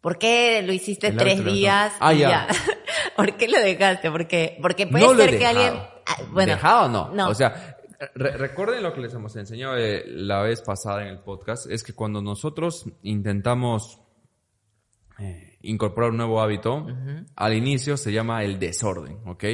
[0.00, 1.92] ¿Por qué lo hiciste tres días?
[2.00, 2.48] Ah, ya.
[3.16, 4.10] ¿Por qué lo dejaste?
[4.10, 6.54] Porque, porque puede ser que alguien, ah, bueno.
[6.54, 7.10] ¿Dejado no?
[7.12, 7.28] no.
[7.28, 7.76] O sea,
[8.14, 11.92] recuerden lo que les hemos enseñado eh, la vez pasada en el podcast, es que
[11.92, 14.00] cuando nosotros intentamos
[15.18, 16.86] eh, incorporar un nuevo hábito,
[17.36, 19.44] al inicio se llama el desorden, ¿ok?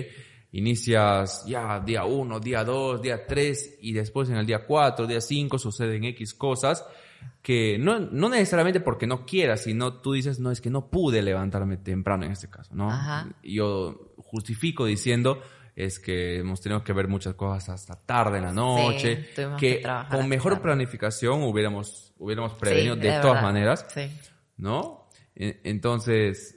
[0.56, 5.20] Inicias ya día 1, día 2, día 3 y después en el día 4, día
[5.20, 6.84] 5 suceden X cosas
[7.42, 11.22] que no, no necesariamente porque no quieras, sino tú dices, no, es que no pude
[11.22, 12.90] levantarme temprano en este caso, ¿no?
[13.42, 15.40] Yo justifico diciendo,
[15.74, 20.28] es que hemos tenido que ver muchas cosas hasta tarde en la noche, que, con
[20.28, 23.86] mejor planificación hubiéramos, hubiéramos prevenido de, todas maneras,
[24.56, 25.08] ¿no?
[25.34, 26.55] Entonces,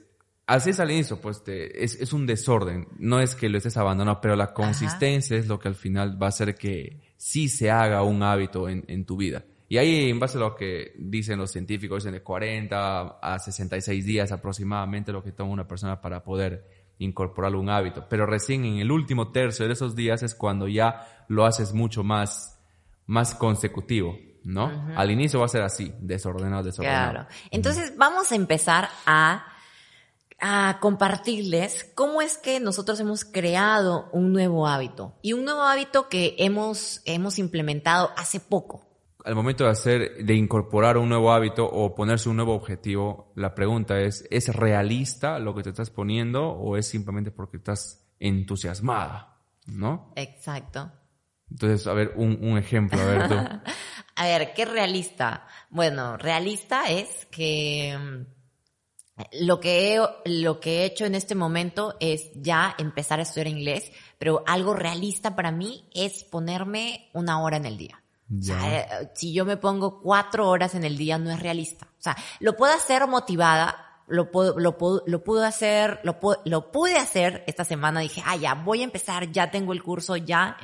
[0.50, 2.88] Así es al inicio, pues es, un desorden.
[2.98, 6.26] No es que lo estés abandonando, pero la consistencia es lo que al final va
[6.26, 9.44] a hacer que sí se haga un hábito en, tu vida.
[9.68, 14.04] Y ahí, en base a lo que dicen los científicos, dicen de 40 a 66
[14.04, 16.66] días aproximadamente lo que toma una persona para poder
[16.98, 18.06] incorporar un hábito.
[18.10, 22.02] Pero recién en el último tercio de esos días es cuando ya lo haces mucho
[22.02, 22.58] más,
[23.06, 24.18] más consecutivo.
[24.42, 24.68] ¿no?
[24.96, 27.12] Al inicio va a ser así, desordenado, desordenado.
[27.12, 27.28] Claro.
[27.52, 29.49] Entonces vamos a empezar a
[30.40, 36.08] a compartirles cómo es que nosotros hemos creado un nuevo hábito y un nuevo hábito
[36.08, 38.86] que hemos, hemos implementado hace poco.
[39.24, 43.54] Al momento de hacer, de incorporar un nuevo hábito o ponerse un nuevo objetivo, la
[43.54, 49.36] pregunta es, ¿es realista lo que te estás poniendo o es simplemente porque estás entusiasmada?
[49.66, 50.12] ¿No?
[50.16, 50.90] Exacto.
[51.50, 53.34] Entonces, a ver, un, un ejemplo, a ver tú.
[54.16, 55.46] a ver, ¿qué realista?
[55.68, 58.24] Bueno, realista es que
[59.32, 63.48] lo que, he, lo que he hecho en este momento es ya empezar a estudiar
[63.48, 68.02] inglés, pero algo realista para mí es ponerme una hora en el día.
[68.38, 71.86] O sea, eh, si yo me pongo cuatro horas en el día no es realista.
[71.86, 76.70] O sea, lo puedo hacer motivada, lo puedo, lo puedo, lo pude hacer, lo, lo
[76.70, 78.00] pude hacer esta semana.
[78.00, 80.56] Dije, ah, ya, voy a empezar, ya tengo el curso, ya.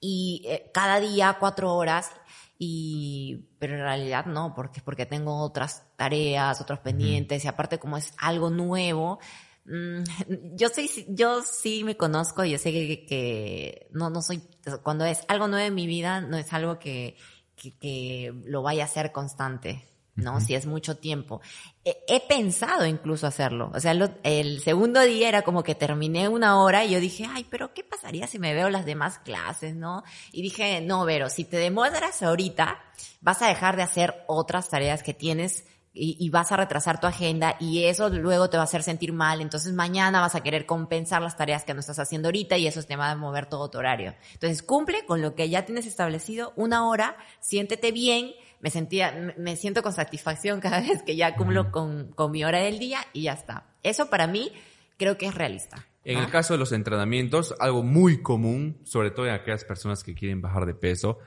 [0.00, 2.10] Y eh, cada día cuatro horas.
[2.58, 7.96] Y, pero en realidad no, porque, porque tengo otras tareas, otros pendientes, y aparte como
[7.96, 9.20] es algo nuevo,
[9.64, 10.02] mm,
[10.56, 14.42] yo soy, yo sí me conozco y yo sé que, que, no, no soy,
[14.82, 17.16] cuando es algo nuevo en mi vida, no es algo que,
[17.54, 19.84] que, que lo vaya a hacer constante.
[20.18, 20.40] ¿No?
[20.40, 21.40] Si es mucho tiempo.
[21.84, 23.70] He, pensado incluso hacerlo.
[23.74, 27.46] O sea, el segundo día era como que terminé una hora y yo dije, ay,
[27.48, 30.02] pero ¿qué pasaría si me veo las demás clases, no?
[30.32, 32.78] Y dije, no, Vero, si te demoras ahorita,
[33.20, 35.64] vas a dejar de hacer otras tareas que tienes
[35.98, 39.40] y, vas a retrasar tu agenda y eso luego te va a hacer sentir mal.
[39.40, 42.82] Entonces mañana vas a querer compensar las tareas que no estás haciendo ahorita y eso
[42.82, 44.14] te va a mover todo tu horario.
[44.34, 49.56] Entonces cumple con lo que ya tienes establecido una hora, siéntete bien, me sentía, me
[49.56, 53.22] siento con satisfacción cada vez que ya cumplo con, con mi hora del día y
[53.22, 53.66] ya está.
[53.82, 54.52] Eso para mí
[54.96, 55.86] creo que es realista.
[56.04, 60.14] En el caso de los entrenamientos, algo muy común, sobre todo en aquellas personas que
[60.14, 61.18] quieren bajar de peso,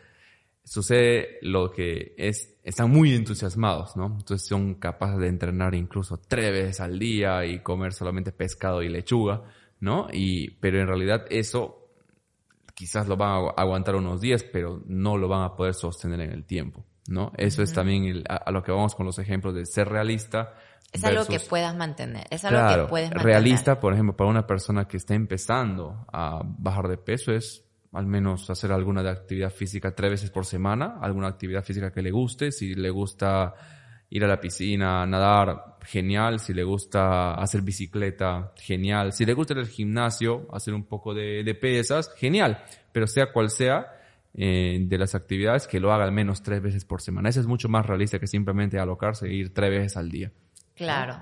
[0.64, 4.08] sucede lo que es, están muy entusiasmados, ¿no?
[4.08, 8.90] Entonces son capaces de entrenar incluso tres veces al día y comer solamente pescado y
[8.90, 9.44] lechuga,
[9.80, 10.08] ¿no?
[10.12, 11.90] Y, pero en realidad eso
[12.74, 16.32] quizás lo van a aguantar unos días, pero no lo van a poder sostener en
[16.32, 16.86] el tiempo.
[17.08, 17.32] ¿No?
[17.38, 20.54] Eso es también a, lo que vamos con los ejemplos de ser realista.
[20.92, 23.26] Es algo que puedas mantener, es algo que puedes mantener.
[23.26, 28.06] Realista, por ejemplo, para una persona que está empezando a bajar de peso es al
[28.06, 32.12] menos hacer alguna de actividad física tres veces por semana, alguna actividad física que le
[32.12, 33.54] guste, si le gusta
[34.10, 39.54] ir a la piscina, nadar, genial, si le gusta hacer bicicleta, genial, si le gusta
[39.54, 44.01] ir al gimnasio, hacer un poco de, de pesas, genial, pero sea cual sea,
[44.34, 47.28] eh, de las actividades que lo haga al menos tres veces por semana.
[47.28, 50.32] Eso es mucho más realista que simplemente alocarse e ir tres veces al día.
[50.74, 51.20] Claro.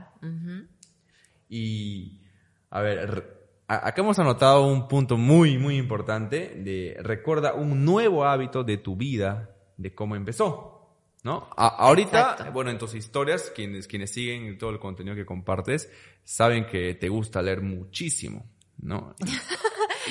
[1.49, 2.21] Y,
[2.69, 8.63] a ver, acá hemos anotado un punto muy, muy importante de recuerda un nuevo hábito
[8.63, 10.75] de tu vida, de cómo empezó.
[11.21, 11.49] ¿No?
[11.57, 15.91] ahorita, bueno, en tus historias, quienes, quienes siguen todo el contenido que compartes,
[16.23, 18.45] saben que te gusta leer muchísimo,
[18.77, 19.15] ¿no?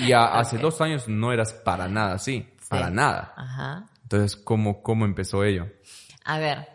[0.07, 3.35] Y hace dos años no eras para nada así para nada.
[3.37, 3.91] Ajá.
[4.03, 5.69] Entonces, ¿cómo, cómo empezó ello?
[6.25, 6.69] A ver,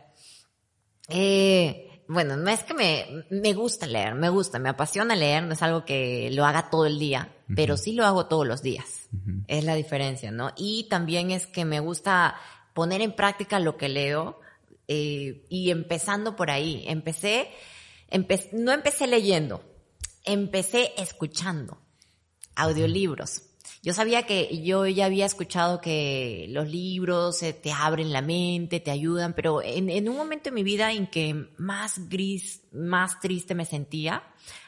[1.09, 5.53] eh, bueno, no es que me, me gusta leer, me gusta, me apasiona leer, no
[5.53, 9.09] es algo que lo haga todo el día, pero sí lo hago todos los días.
[9.47, 10.51] Es la diferencia, ¿no?
[10.55, 12.35] Y también es que me gusta
[12.73, 14.39] poner en práctica lo que leo
[14.87, 16.83] eh, y empezando por ahí.
[16.87, 17.49] Empecé,
[18.53, 19.63] no empecé leyendo,
[20.23, 21.79] empecé escuchando
[22.55, 23.43] audiolibros.
[23.83, 28.91] Yo sabía que yo ya había escuchado que los libros te abren la mente, te
[28.91, 33.55] ayudan, pero en, en un momento en mi vida en que más gris, más triste
[33.55, 34.23] me sentía,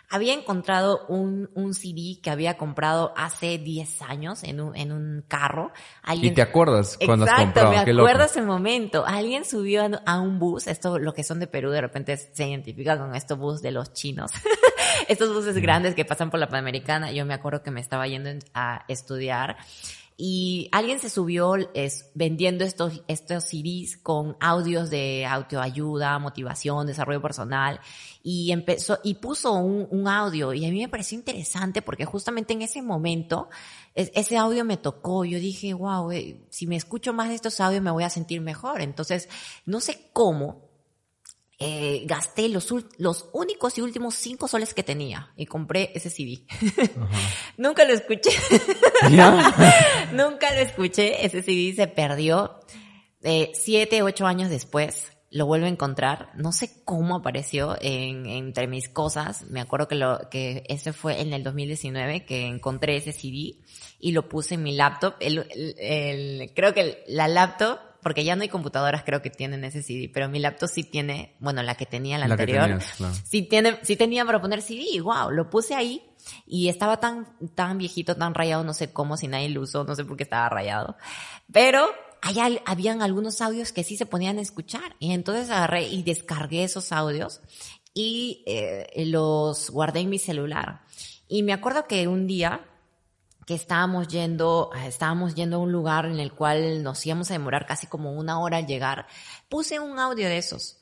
[0.10, 5.24] había encontrado un, un CD que había comprado hace 10 años en un, en un
[5.28, 5.72] carro.
[6.14, 7.72] ¿Y te acuerdas cuando has comprado?
[7.72, 9.06] me acuerdo ese momento.
[9.06, 12.98] Alguien subió a un bus, esto, lo que son de Perú, de repente se identifica
[12.98, 14.32] con estos bus de los chinos.
[15.08, 17.12] estos buses grandes que pasan por la Panamericana.
[17.12, 19.58] Yo me acuerdo que me estaba yendo a estudiar
[20.18, 27.22] y alguien se subió es, vendiendo estos, estos CDs con audios de autoayuda, motivación, desarrollo
[27.22, 27.82] personal
[28.24, 32.54] y empezó y puso un, un, audio y a mí me pareció interesante porque justamente
[32.54, 33.50] en ese momento
[33.94, 35.26] ese audio me tocó.
[35.26, 38.40] Yo dije, wow, eh, si me escucho más de estos audios me voy a sentir
[38.40, 38.82] mejor.
[38.82, 39.28] Entonces,
[39.66, 40.65] no sé cómo,
[41.58, 46.46] eh, gasté los, los únicos y últimos cinco soles que tenía y compré ese CD.
[47.58, 48.32] Nunca lo escuché.
[50.12, 51.26] Nunca lo escuché.
[51.26, 52.60] Ese CD se perdió.
[53.22, 56.30] Eh, siete, ocho años después lo vuelvo a encontrar.
[56.36, 59.46] No sé cómo apareció en, entre mis cosas.
[59.50, 63.60] Me acuerdo que, lo, que ese fue en el 2019 que encontré ese CD
[64.00, 65.16] y lo puse en mi laptop.
[65.20, 65.46] El,
[65.78, 70.12] el, creo que la laptop porque ya no hay computadoras creo que tienen ese CD,
[70.14, 72.80] pero mi laptop sí tiene, bueno, la que tenía la, anterior,
[73.24, 76.04] sí tiene, sí tenía para poner CD, wow, lo puse ahí
[76.46, 79.96] y estaba tan, tan viejito, tan rayado, no sé cómo, si nadie lo usó, no
[79.96, 80.98] sé por qué estaba rayado,
[81.52, 81.88] pero
[82.22, 86.64] allá habían algunos audios que sí se ponían a escuchar y entonces agarré y descargué
[86.64, 87.42] esos audios
[87.96, 90.82] y eh, los guardé en mi celular.
[91.28, 92.68] Y me acuerdo que un día
[93.46, 97.66] que estábamos yendo, estábamos yendo a un lugar en el cual nos íbamos a demorar
[97.66, 99.08] casi como una hora al llegar,
[99.50, 100.82] puse un audio de esos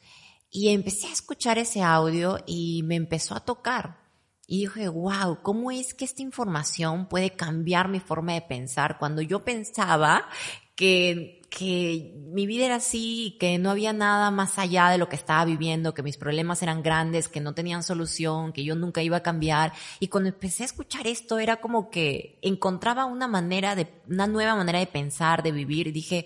[0.49, 4.03] y empecé a escuchar ese audio y me empezó a tocar.
[4.45, 8.97] Y dije, wow, ¿cómo es que esta información puede cambiar mi forma de pensar?
[8.99, 10.27] Cuando yo pensaba
[10.75, 15.15] que, que mi vida era así, que no había nada más allá de lo que
[15.15, 19.17] estaba viviendo, que mis problemas eran grandes, que no tenían solución, que yo nunca iba
[19.17, 19.71] a cambiar.
[19.99, 24.55] Y cuando empecé a escuchar esto era como que encontraba una manera de, una nueva
[24.55, 25.87] manera de pensar, de vivir.
[25.87, 26.25] Y dije,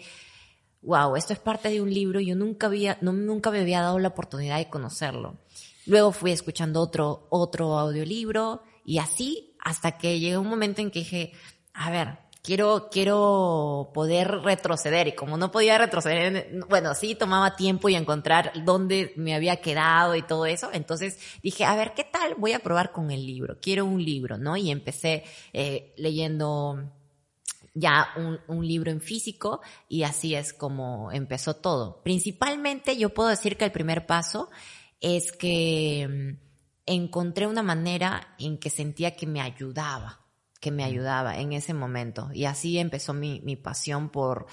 [0.81, 2.21] wow, esto es parte de un libro.
[2.21, 5.39] Yo nunca había, no, nunca me había dado la oportunidad de conocerlo.
[5.87, 10.99] Luego fui escuchando otro, otro audiolibro y así hasta que llegó un momento en que
[10.99, 11.33] dije,
[11.73, 15.09] a ver, quiero, quiero poder retroceder.
[15.09, 20.15] Y como no podía retroceder, bueno, sí tomaba tiempo y encontrar dónde me había quedado
[20.15, 20.69] y todo eso.
[20.71, 22.35] Entonces dije, a ver, ¿qué tal?
[22.37, 23.57] Voy a probar con el libro.
[23.61, 24.55] Quiero un libro, ¿no?
[24.55, 26.89] Y empecé eh, leyendo
[27.73, 32.01] ya un, un, libro en físico y así es como empezó todo.
[32.01, 34.49] Principalmente yo puedo decir que el primer paso
[35.01, 36.39] es que mm,
[36.85, 40.26] encontré una manera en que sentía que me ayudaba
[40.59, 42.29] que me ayudaba en ese momento.
[42.33, 44.47] Y así empezó mi, mi pasión por,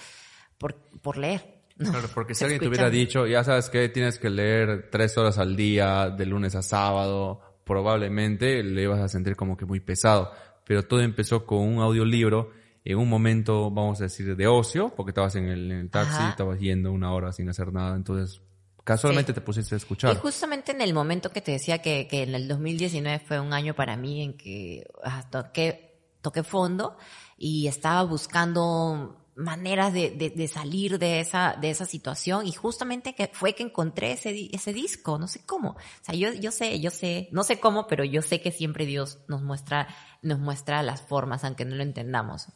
[0.57, 1.55] por, por leer.
[1.77, 5.37] Claro, porque si alguien te hubiera dicho, ya sabes que tienes que leer tres horas
[5.37, 10.31] al día, de lunes a sábado, probablemente le ibas a sentir como que muy pesado.
[10.65, 12.51] Pero todo empezó con un audiolibro
[12.83, 16.23] en un momento, vamos a decir, de ocio, porque estabas en el, en el taxi,
[16.29, 18.41] estabas yendo una hora sin hacer nada, entonces
[18.83, 20.15] casualmente te pusiste a escuchar.
[20.15, 23.53] Y justamente en el momento que te decía que, que en el 2019 fue un
[23.53, 25.94] año para mí en que hasta que
[26.25, 26.97] toqué fondo
[27.37, 33.29] y estaba buscando maneras de, de, salir de esa, de esa situación y justamente que
[33.31, 35.71] fue que encontré ese, ese disco, no sé cómo.
[35.71, 38.87] O sea, yo, yo sé, yo sé, no sé cómo, pero yo sé que siempre
[38.87, 39.87] Dios nos muestra,
[40.23, 42.47] nos muestra las formas, aunque no lo entendamos.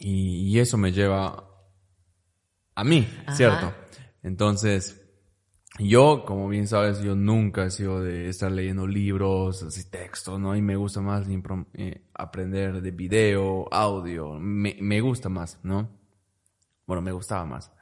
[0.00, 1.48] y, y, eso me lleva
[2.74, 3.72] a mí, ¿cierto?
[4.24, 5.01] Entonces,
[5.78, 10.54] yo, como bien sabes, yo nunca he sido de estar leyendo libros, así textos, ¿no?
[10.54, 11.26] Y me gusta más
[11.74, 15.88] eh, aprender de video, audio, me, me, gusta más, ¿no?
[16.86, 17.72] Bueno, me gustaba más.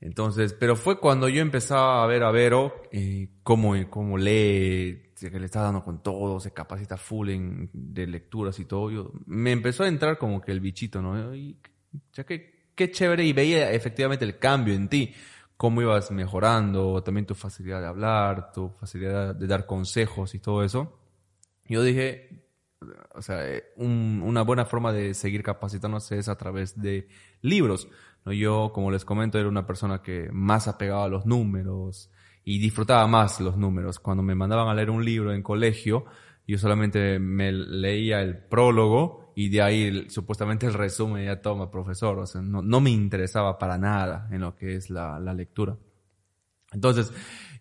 [0.00, 5.40] Entonces, pero fue cuando yo empezaba a ver a Vero eh, cómo, cómo lee, que
[5.40, 8.90] le está dando con todo, se capacita full en, de lecturas y todo.
[8.90, 11.34] Yo, me empezó a entrar como que el bichito, ¿no?
[11.34, 11.58] Y,
[12.12, 15.14] ya que, qué chévere y veía efectivamente el cambio en ti
[15.56, 20.62] cómo ibas mejorando, también tu facilidad de hablar, tu facilidad de dar consejos y todo
[20.64, 20.98] eso.
[21.66, 22.44] Yo dije,
[23.14, 27.08] o sea, eh, una buena forma de seguir capacitándose es a través de
[27.40, 27.88] libros.
[28.24, 28.32] ¿no?
[28.32, 32.10] Yo, como les comento, era una persona que más apegaba a los números
[32.44, 33.98] y disfrutaba más los números.
[33.98, 36.04] Cuando me mandaban a leer un libro en colegio,
[36.46, 42.18] yo solamente me leía el prólogo y de ahí supuestamente el resumen ya toma profesor,
[42.18, 45.76] o sea, no, no me interesaba para nada en lo que es la, la, lectura.
[46.72, 47.12] Entonces,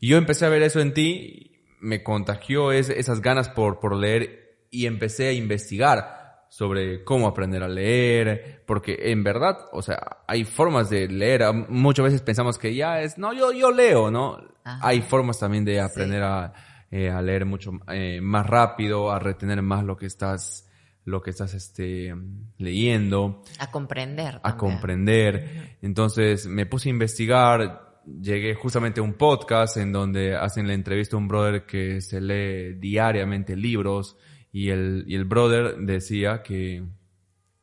[0.01, 4.85] yo empecé a ver eso en ti, me contagió esas ganas por, por leer y
[4.85, 10.89] empecé a investigar sobre cómo aprender a leer, porque en verdad, o sea, hay formas
[10.89, 14.37] de leer, muchas veces pensamos que ya es, no, yo, yo leo, ¿no?
[14.63, 16.53] Hay formas también de aprender a,
[16.91, 20.69] eh, a leer mucho eh, más rápido, a retener más lo que estás
[21.05, 22.15] lo que estás este,
[22.57, 23.43] leyendo.
[23.59, 24.39] A comprender.
[24.43, 25.77] A comprender.
[25.81, 31.15] Entonces me puse a investigar, llegué justamente a un podcast en donde hacen la entrevista
[31.15, 34.17] a un brother que se lee diariamente libros
[34.51, 36.83] y el, y el brother decía que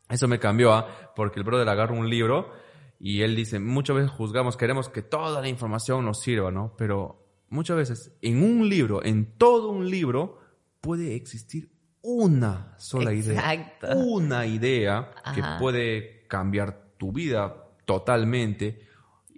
[0.09, 1.12] eso me cambió, ¿ah?
[1.14, 2.53] porque el brother agarra un libro
[2.98, 6.74] y él dice, muchas veces juzgamos, queremos que toda la información nos sirva, ¿no?
[6.76, 10.38] Pero muchas veces en un libro, en todo un libro,
[10.81, 11.70] puede existir
[12.02, 13.76] una sola idea.
[13.94, 18.86] Una idea que puede cambiar tu vida totalmente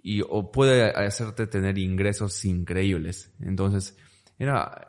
[0.01, 3.33] y o puede hacerte tener ingresos increíbles.
[3.39, 3.97] Entonces,
[4.37, 4.87] era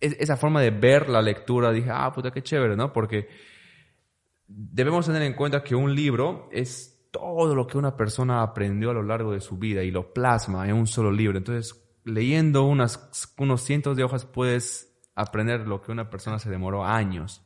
[0.00, 2.92] esa forma de ver la lectura, dije, ah, puta, qué chévere, ¿no?
[2.92, 3.28] Porque
[4.46, 8.94] debemos tener en cuenta que un libro es todo lo que una persona aprendió a
[8.94, 11.38] lo largo de su vida y lo plasma en un solo libro.
[11.38, 16.84] Entonces, leyendo unas, unos cientos de hojas puedes aprender lo que una persona se demoró
[16.84, 17.42] años.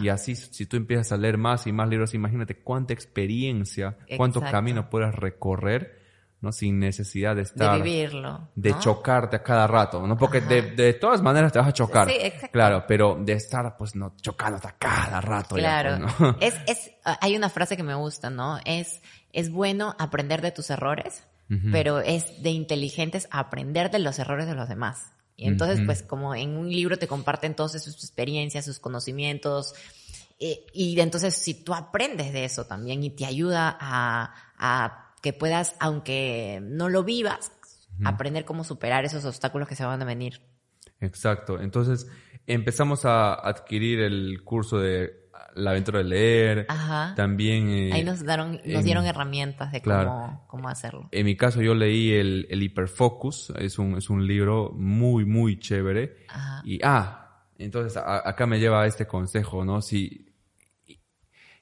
[0.00, 4.40] Y así, si tú empiezas a leer más y más libros, imagínate cuánta experiencia, cuánto
[4.40, 6.00] camino puedes recorrer,
[6.40, 6.50] ¿no?
[6.50, 7.76] Sin necesidad de estar...
[7.76, 8.48] De vivirlo.
[8.54, 10.16] De chocarte a cada rato, ¿no?
[10.16, 12.08] Porque de, de, todas maneras te vas a chocar.
[12.08, 12.52] Sí, exacto.
[12.52, 15.56] Claro, pero de estar, pues, no, chocándote a cada rato.
[15.56, 16.06] Claro.
[16.16, 18.58] Pues, es, es, hay una frase que me gusta, ¿no?
[18.64, 19.02] Es,
[19.34, 21.26] es bueno aprender de tus errores,
[21.72, 25.12] pero es de inteligentes aprender de los errores de los demás.
[25.40, 29.74] Y entonces, pues como en un libro te comparten todas sus experiencias, sus conocimientos,
[30.38, 35.32] eh, y entonces si tú aprendes de eso también y te ayuda a, a que
[35.32, 37.52] puedas, aunque no lo vivas,
[38.04, 40.42] aprender cómo superar esos obstáculos que se van a venir.
[41.00, 41.58] Exacto.
[41.58, 42.06] Entonces
[42.46, 45.19] empezamos a adquirir el curso de
[45.54, 46.66] La aventura de leer.
[46.68, 47.14] Ajá.
[47.16, 47.68] También...
[47.70, 50.10] eh, Ahí nos, daron, nos en- dieron herramientas de Claro.
[50.10, 51.08] cómo, cómo hacerlo.
[51.12, 55.58] En mi caso yo leí el, el Hiperfocus, es un, es un libro muy, muy
[55.58, 56.16] chévere.
[56.28, 56.62] Ajá.
[56.64, 59.82] Y, ah, entonces a- acá me lleva a este consejo, ¿no?
[59.82, 60.26] Si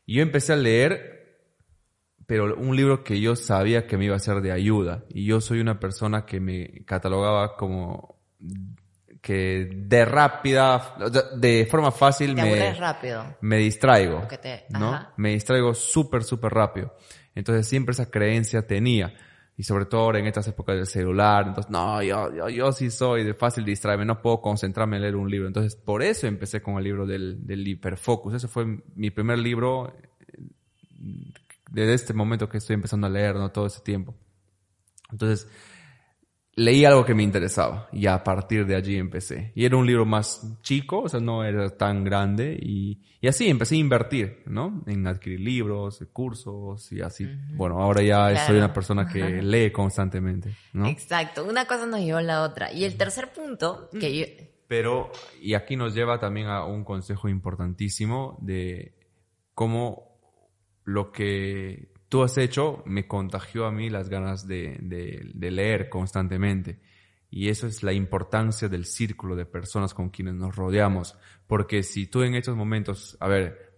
[0.06, 1.16] yo empecé a leer,
[2.26, 5.04] pero un libro que yo sabía que me iba a ser de ayuda.
[5.08, 8.20] Y yo soy una persona que me catalogaba como
[9.20, 10.96] que de rápida,
[11.36, 13.36] de forma fácil Te me, rápido.
[13.40, 14.26] me distraigo.
[15.16, 16.94] Me distraigo súper, súper rápido.
[17.34, 19.14] Entonces siempre esa creencia tenía.
[19.56, 21.48] Y sobre todo ahora en estas épocas del celular.
[21.48, 25.16] Entonces, no, yo, yo, yo sí soy de fácil distraerme, no puedo concentrarme en leer
[25.16, 25.48] un libro.
[25.48, 28.34] Entonces, por eso empecé con el libro del, del hiperfocus.
[28.34, 30.48] Ese fue mi primer libro eh,
[31.72, 33.50] desde este momento que estoy empezando a leer, ¿no?
[33.50, 34.14] Todo ese tiempo.
[35.10, 35.48] Entonces,
[36.58, 39.52] leí algo que me interesaba y a partir de allí empecé.
[39.54, 43.48] Y era un libro más chico, o sea, no era tan grande y, y así
[43.48, 44.82] empecé a invertir, ¿no?
[44.86, 47.28] En adquirir libros, cursos y así.
[47.54, 48.46] Bueno, ahora ya Claro.
[48.48, 50.86] soy una persona que lee constantemente, ¿no?
[50.88, 51.44] Exacto.
[51.44, 52.72] Una cosa nos llevó a la otra.
[52.72, 54.24] Y el tercer punto, que yo...
[54.66, 58.94] Pero, y aquí nos lleva también a un consejo importantísimo de
[59.54, 60.18] cómo
[60.84, 65.88] lo que tú has hecho me contagió a mí las ganas de, de- de leer
[65.88, 66.80] constantemente.
[67.30, 71.14] Y eso es la importancia del círculo de personas con quienes nos rodeamos.
[71.46, 73.74] Porque si tú en estos momentos, a ver,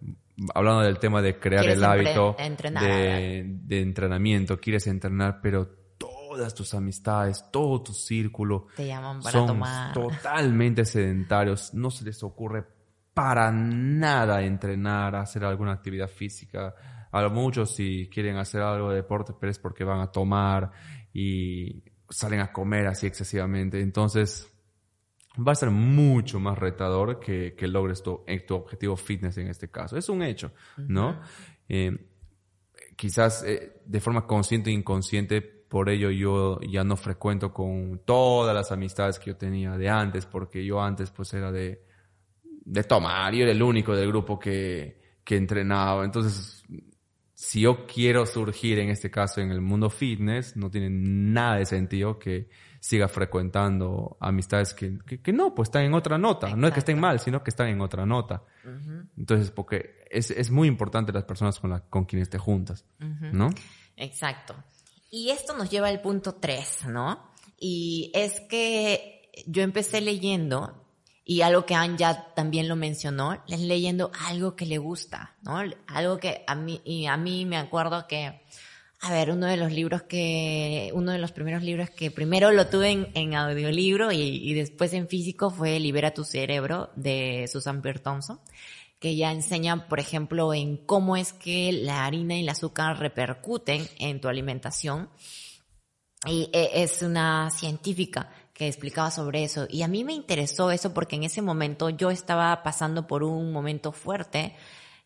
[0.55, 5.67] hablando del tema de crear el hábito entrenar, de, de entrenamiento, quieres entrenar, pero
[5.97, 9.91] todas tus amistades, todo tu círculo, Te llaman para son tomar.
[9.93, 12.63] totalmente sedentarios, no se les ocurre
[13.13, 16.73] para nada entrenar, hacer alguna actividad física.
[17.11, 20.71] A muchos si quieren hacer algo de deporte, pero es porque van a tomar
[21.13, 23.81] y salen a comer así excesivamente.
[23.81, 24.51] Entonces,
[25.35, 29.47] va a ser mucho más retador que, que logres tu, eh, tu objetivo fitness en
[29.47, 29.97] este caso.
[29.97, 31.21] Es un hecho, ¿no?
[31.67, 32.09] Eh,
[32.95, 38.53] quizás eh, de forma consciente e inconsciente, por ello yo ya no frecuento con todas
[38.53, 41.85] las amistades que yo tenía de antes, porque yo antes pues era de,
[42.43, 46.03] de tomar, yo era el único del grupo que, que entrenaba.
[46.03, 46.63] Entonces,
[47.41, 51.65] si yo quiero surgir en este caso en el mundo fitness, no tiene nada de
[51.65, 56.55] sentido que siga frecuentando amistades que, que, que no, pues están en otra nota.
[56.55, 58.43] No es que estén mal, sino que están en otra nota.
[59.17, 63.49] Entonces, porque es, es muy importante las personas con, la, con quienes te juntas, ¿no?
[63.97, 64.53] Exacto.
[65.09, 67.33] Y esto nos lleva al punto 3, ¿no?
[67.57, 70.80] Y es que yo empecé leyendo,
[71.23, 75.61] y algo que Anne ya también lo mencionó, leyendo algo que le gusta, ¿no?
[75.87, 78.41] Algo que a mí, y a mí me acuerdo que,
[79.01, 82.67] a ver, uno de los libros que, uno de los primeros libros que primero lo
[82.67, 88.39] tuve en, audiolibro y, después en físico fue Libera tu cerebro de Susan Pierre Thompson
[89.01, 93.87] que ya enseña, por ejemplo, en cómo es que la harina y el azúcar repercuten
[93.97, 95.09] en tu alimentación.
[96.27, 98.29] Y eh, es una científica
[98.61, 99.65] que explicaba sobre eso.
[99.69, 103.51] Y a mí me interesó eso porque en ese momento yo estaba pasando por un
[103.51, 104.53] momento fuerte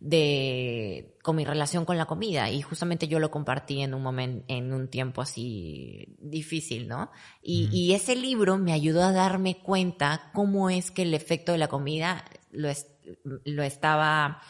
[0.01, 2.49] de con mi relación con la comida.
[2.51, 7.69] Y justamente yo lo compartí en un momento en un tiempo así difícil no y,
[7.71, 11.69] y ese libro me ayudó a darme cuenta cómo es que el efecto de la
[11.69, 12.87] comida lo, es-
[13.23, 14.41] lo estaba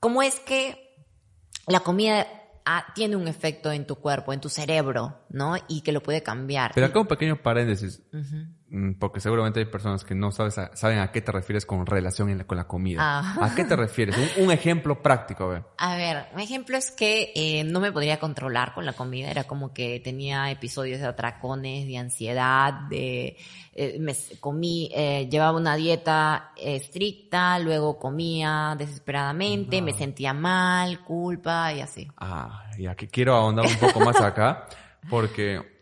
[0.00, 1.06] cómo es que
[1.66, 2.26] la comida
[2.68, 6.22] ah, tiene un efecto en tu cuerpo en tu cerebro no y que lo puede
[6.22, 6.72] cambiar.
[6.74, 8.02] Pero acá un pequeño paréntesis,
[8.98, 12.28] porque seguramente hay personas que no sabes a- saben a qué te refieres con relación
[12.28, 12.98] en la- con la comida.
[13.02, 13.36] Ah.
[13.40, 14.16] ¿A qué te refieres?
[14.36, 15.64] Un, un ejemplo práctico, a ver.
[15.78, 19.44] A ver, un ejemplo es que eh, no me podría controlar con la comida, era
[19.44, 23.36] como que tenía episodios de atracones, de ansiedad, de
[23.74, 31.72] eh, me comí, eh, llevaba una dieta estricta, luego comía desesperadamente, me sentía mal, culpa
[31.72, 32.08] y así.
[32.18, 34.66] Ah, y aquí quiero ahondar un poco más acá,
[35.08, 35.77] porque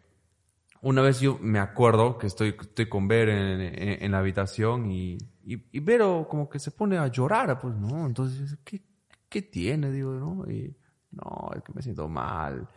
[0.86, 3.60] una vez yo me acuerdo que estoy, estoy con Vero en,
[4.04, 8.06] en- la habitación y, y, y como que se pone a llorar, pues, ¿no?
[8.06, 8.82] Entonces, ¿qué,
[9.28, 9.90] qué tiene?
[9.90, 10.48] Digo, ¿no?
[10.48, 10.76] Y,
[11.10, 12.68] no, es que me siento mal.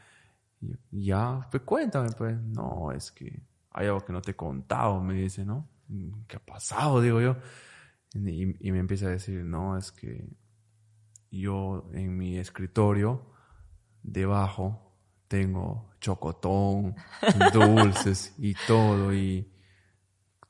[0.91, 4.99] Y, ya, pues cuéntame, pues, no, es que hay algo que no te he contado,
[5.01, 5.70] me dice, ¿no?
[6.28, 7.01] ¿Qué ha pasado?
[7.01, 7.38] Digo yo.
[8.16, 10.28] Y me empieza a decir, no, es que
[11.32, 13.22] yo en mi escritorio,
[14.01, 14.95] debajo,
[15.28, 16.95] tengo chocotón,
[17.54, 19.14] dulces y todo.
[19.14, 19.47] Y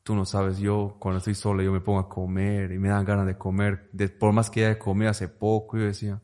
[0.03, 3.05] tú no sabes, yo cuando estoy solo, yo me pongo a comer y me dan
[3.05, 3.89] ganas de comer.
[3.91, 6.19] De- por más que haya comido hace poco, yo decía,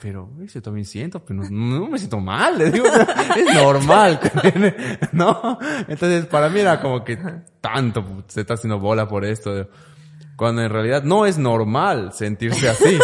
[0.00, 2.84] pero eso también siento, pero no, no me siento mal, le digo,
[3.36, 4.20] es normal,
[5.12, 5.58] ¿no?
[5.88, 7.16] Entonces, para mí era como que
[7.60, 9.68] tanto se está haciendo bola por esto,
[10.36, 12.98] cuando en realidad no es normal sentirse así.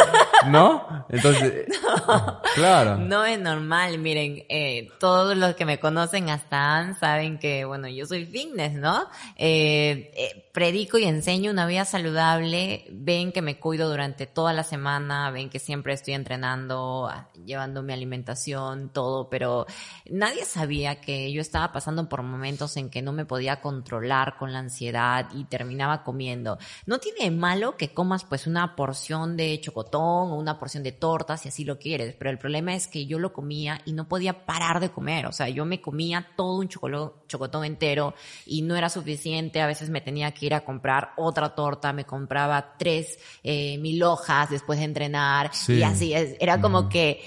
[0.47, 1.07] ¿No?
[1.09, 1.66] Entonces,
[2.55, 2.97] claro.
[2.97, 7.88] No es normal, miren, eh, todos los que me conocen hasta Han saben que, bueno,
[7.88, 9.07] yo soy fitness, ¿no?
[9.36, 14.64] Eh, eh, predico y enseño una vida saludable, ven que me cuido durante toda la
[14.64, 19.66] semana, ven que siempre estoy entrenando, ah, llevando mi alimentación, todo, pero
[20.11, 24.53] nadie sabía que yo estaba pasando por momentos en que no me podía controlar con
[24.53, 26.59] la ansiedad y terminaba comiendo.
[26.86, 31.42] No tiene malo que comas pues una porción de chocotón o una porción de tortas
[31.42, 34.46] si así lo quieres, pero el problema es que yo lo comía y no podía
[34.46, 38.14] parar de comer, o sea, yo me comía todo un chocotón entero
[38.46, 42.04] y no era suficiente, a veces me tenía que ir a comprar otra torta, me
[42.04, 47.22] compraba tres eh, mil hojas después de entrenar y así, era como que,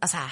[0.00, 0.28] o sea,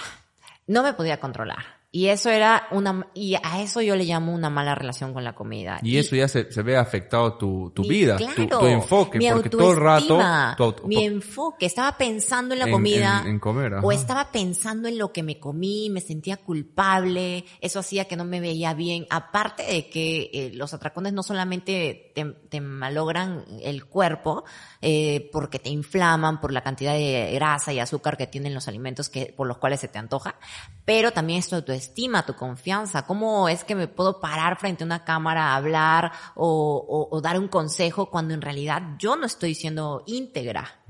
[0.71, 1.81] no me podía controlar.
[1.93, 5.35] Y eso era una, y a eso yo le llamo una mala relación con la
[5.35, 5.81] comida.
[5.83, 9.73] Y, eso ya se, se, ve afectado tu, tu vida, tu, tu, enfoque, porque todo
[9.73, 14.99] el rato, mi enfoque, estaba pensando en la comida, en, comer, o estaba pensando en
[14.99, 19.09] lo que me comí, me sentía culpable, eso hacía que no me veía bien.
[19.11, 24.45] Aparte de que eh, los atracones no solamente te, te malogran el cuerpo,
[24.81, 29.09] eh, porque te inflaman por la cantidad de grasa y azúcar que tienen los alimentos
[29.09, 30.37] que, por los cuales se te antoja,
[30.85, 33.07] pero también esto tu estima, tu confianza.
[33.07, 37.39] ¿Cómo es que me puedo parar frente a una cámara a hablar o, o, dar
[37.39, 40.81] un consejo cuando en realidad yo no estoy siendo íntegra?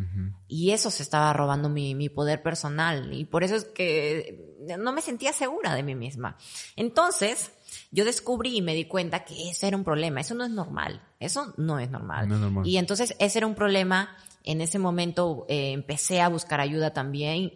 [0.49, 4.93] Y eso se estaba robando mi, mi poder personal y por eso es que no
[4.93, 6.37] me sentía segura de mí misma.
[6.77, 7.53] Entonces,
[7.91, 10.21] yo descubrí y me di cuenta que ese era un problema.
[10.21, 11.03] Eso no es normal.
[11.19, 12.65] Eso no es normal.
[12.65, 14.17] Y entonces ese era un problema.
[14.45, 17.53] En ese momento eh, empecé a buscar ayuda también.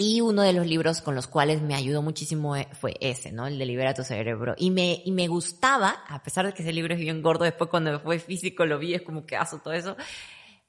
[0.00, 3.48] Y uno de los libros con los cuales me ayudó muchísimo eh, fue ese, ¿no?
[3.48, 4.54] El de Libera tu cerebro.
[4.56, 7.68] Y me, y me gustaba, a pesar de que ese libro es bien gordo, después
[7.68, 9.96] cuando fue físico lo vi, es como que hago todo eso.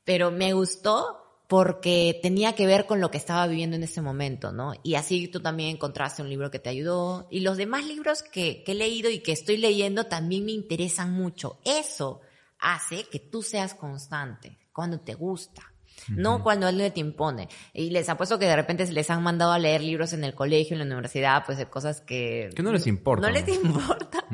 [0.04, 4.52] Pero me gustó porque tenía que ver con lo que estaba viviendo en ese momento,
[4.52, 4.74] ¿no?
[4.84, 7.28] Y así tú también encontraste un libro que te ayudó.
[7.32, 11.60] Y los demás libros que, he leído y que estoy leyendo también me interesan mucho.
[11.66, 12.22] Eso
[12.60, 15.69] hace que tú seas constante cuando te gusta.
[16.12, 17.50] No cuando alguien te impone.
[17.74, 20.74] Y les apuesto que de repente les han mandado a leer libros en el colegio,
[20.74, 22.50] en la universidad, pues de cosas que...
[22.56, 23.28] Que no les importa.
[23.28, 24.26] No les importa.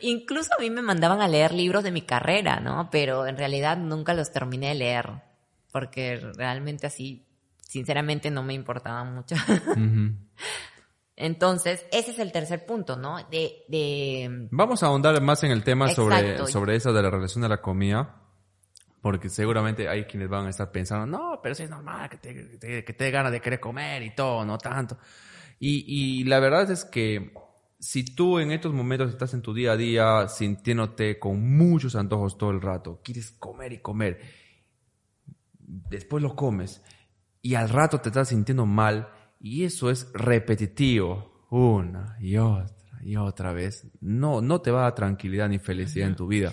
[0.00, 2.88] Incluso a mí me mandaban a leer libros de mi carrera, ¿no?
[2.90, 5.28] Pero en realidad nunca los terminé de leer
[5.72, 7.26] porque realmente así,
[7.58, 9.36] sinceramente, no me importaba mucho.
[11.16, 13.16] Entonces, ese es el tercer punto, ¿no?
[13.30, 14.48] De, de...
[14.50, 17.60] Vamos a ahondar más en el tema sobre, sobre eso de la relación de la
[17.60, 18.17] comida,
[19.00, 22.84] porque seguramente hay quienes van a estar pensando, no, pero eso es normal, que te,
[22.84, 24.98] que te, ganas de querer comer y todo, no tanto.
[25.58, 27.32] Y, y la verdad es que
[27.78, 32.36] si tú en estos momentos estás en tu día a día sintiéndote con muchos antojos
[32.36, 34.20] todo el rato, quieres comer y comer,
[35.58, 36.82] después lo comes
[37.40, 39.08] y al rato te estás sintiendo mal
[39.40, 44.82] y eso es repetitivo una y otra y otra vez, no, no te va a
[44.84, 46.50] dar tranquilidad ni felicidad en tu vida.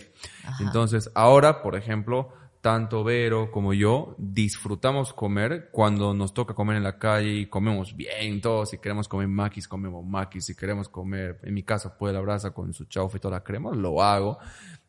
[0.59, 2.33] Entonces, ahora, por ejemplo,
[2.65, 7.95] tanto Vero como yo disfrutamos comer cuando nos toca comer en la calle y comemos
[7.95, 8.71] bien todos.
[8.71, 10.45] Si queremos comer maquis, comemos maquis.
[10.45, 13.43] Si queremos comer, en mi casa, puede la brasa con su chaufa y toda la
[13.43, 14.39] crema, lo hago.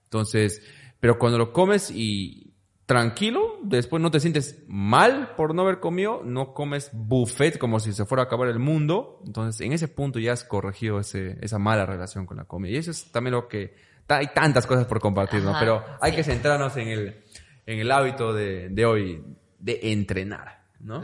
[0.04, 0.62] Entonces,
[1.00, 2.45] pero cuando lo comes y,
[2.86, 7.92] tranquilo, después no te sientes mal por no haber comido, no comes buffet como si
[7.92, 11.58] se fuera a acabar el mundo, entonces en ese punto ya has corregido ese, esa
[11.58, 12.72] mala relación con la comida.
[12.72, 13.74] Y eso es también lo que,
[14.08, 15.54] hay tantas cosas por compartir, ¿no?
[15.58, 17.24] Pero hay que centrarnos en el,
[17.66, 19.24] en el hábito de, de hoy,
[19.58, 21.02] de entrenar, ¿no?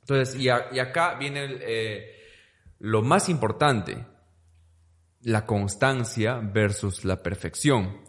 [0.00, 2.16] Entonces, y, acá viene eh,
[2.78, 4.06] lo más importante,
[5.22, 8.00] la constancia versus la perfección.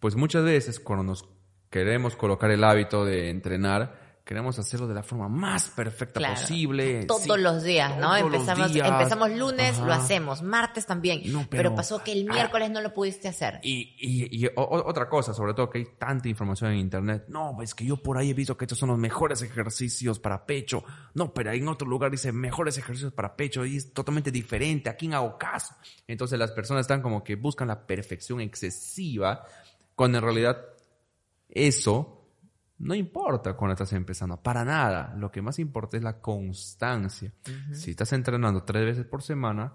[0.00, 1.31] Pues muchas veces cuando nos
[1.72, 7.06] queremos colocar el hábito de entrenar, queremos hacerlo de la forma más perfecta posible.
[7.06, 8.14] Todos los días, ¿no?
[8.14, 11.22] Empezamos, empezamos lunes, lo hacemos, martes también.
[11.48, 13.58] pero, pasó que el ah, miércoles no lo pudiste hacer.
[13.62, 17.24] Y, y, otra cosa, sobre todo que hay tanta información en internet.
[17.28, 20.44] No, es que yo por ahí he visto que estos son los mejores ejercicios para
[20.44, 20.84] pecho.
[21.14, 24.90] No, pero en otro lugar dice mejores ejercicios para pecho y es totalmente diferente.
[24.90, 25.74] ¿A quién hago caso?
[26.06, 29.46] Entonces las personas están como que buscan la perfección excesiva
[29.94, 30.58] cuando en realidad
[31.52, 32.22] eso
[32.78, 35.14] no importa cuando estás empezando, para nada.
[35.16, 37.32] Lo que más importa es la constancia.
[37.72, 39.72] Si estás entrenando tres veces por semana,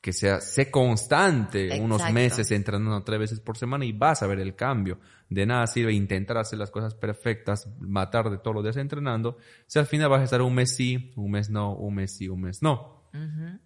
[0.00, 4.38] que sea, sé constante unos meses entrenando tres veces por semana y vas a ver
[4.38, 5.00] el cambio.
[5.28, 9.80] De nada sirve intentar hacer las cosas perfectas, matar de todos los días entrenando, si
[9.80, 12.42] al final vas a estar un mes sí, un mes no, un mes sí, un
[12.42, 12.98] mes no.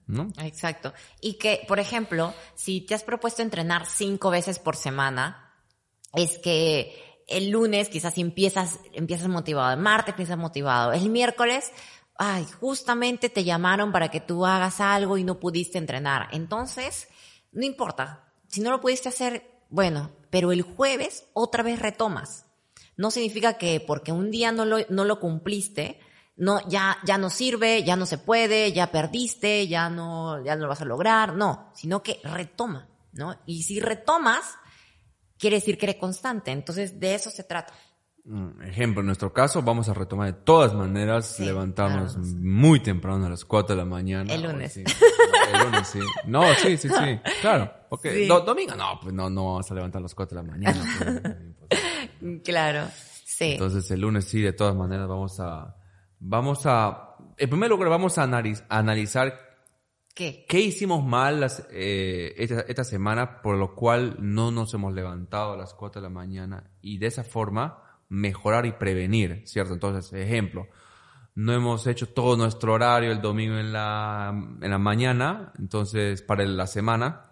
[0.07, 0.29] ¿No?
[0.41, 0.95] Exacto.
[1.21, 5.53] Y que, por ejemplo, si te has propuesto entrenar cinco veces por semana,
[6.15, 11.71] es que el lunes quizás empiezas, empiezas motivado, el martes empiezas motivado, el miércoles,
[12.17, 16.29] ay, justamente te llamaron para que tú hagas algo y no pudiste entrenar.
[16.33, 17.09] Entonces,
[17.53, 22.47] no importa, si no lo pudiste hacer, bueno, pero el jueves otra vez retomas.
[22.97, 25.99] No significa que porque un día no lo, no lo cumpliste,
[26.37, 30.63] no, ya, ya no sirve, ya no se puede, ya perdiste, ya no, ya no
[30.63, 33.39] lo vas a lograr, no, sino que retoma, ¿no?
[33.47, 34.57] Y si retomas,
[35.43, 37.75] quiere decir que eres constante, entonces de eso se trata.
[38.25, 43.31] Mm, ejemplo, en nuestro caso vamos a retomar de todas maneras, levantarnos muy temprano a
[43.31, 44.33] las 4 de la mañana.
[44.33, 44.77] El lunes.
[44.77, 44.85] el
[45.65, 45.99] lunes, sí.
[46.27, 47.21] No, sí, sí, sí.
[47.41, 47.73] Claro.
[47.91, 51.35] Porque domingo no, pues no, no vamos a levantar a las 4 de la mañana.
[51.59, 52.87] Pues, claro,
[53.25, 53.55] sí.
[53.55, 55.75] Entonces el lunes sí, de todas maneras vamos a,
[56.21, 59.52] vamos a, en primer lugar vamos a, analizar
[60.15, 60.45] ¿Qué?
[60.47, 65.53] ¿Qué hicimos mal las, eh, esta, esta, semana por lo cual no nos hemos levantado
[65.53, 69.73] a las 4 de la mañana y de esa forma mejorar y prevenir, ¿cierto?
[69.73, 70.69] Entonces, ejemplo,
[71.35, 76.45] no hemos hecho todo nuestro horario el domingo en la, en la mañana, entonces para
[76.45, 77.31] la semana.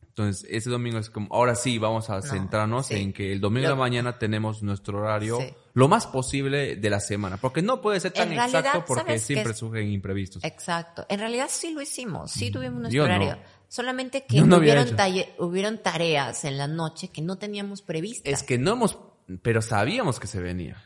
[0.00, 3.74] Entonces, ese domingo es como, ahora sí, vamos a centrarnos en que el domingo de
[3.74, 5.40] la mañana tenemos nuestro horario
[5.74, 9.90] lo más posible de la semana, porque no puede ser tan exacto porque siempre surgen
[9.90, 10.42] imprevistos.
[10.44, 11.04] Exacto.
[11.08, 13.38] En realidad sí lo hicimos, sí tuvimos nuestro horario.
[13.68, 14.96] Solamente que hubieron,
[15.38, 18.32] hubieron tareas en la noche que no teníamos previstas.
[18.32, 18.96] Es que no hemos
[19.42, 20.76] pero sabíamos que se venía.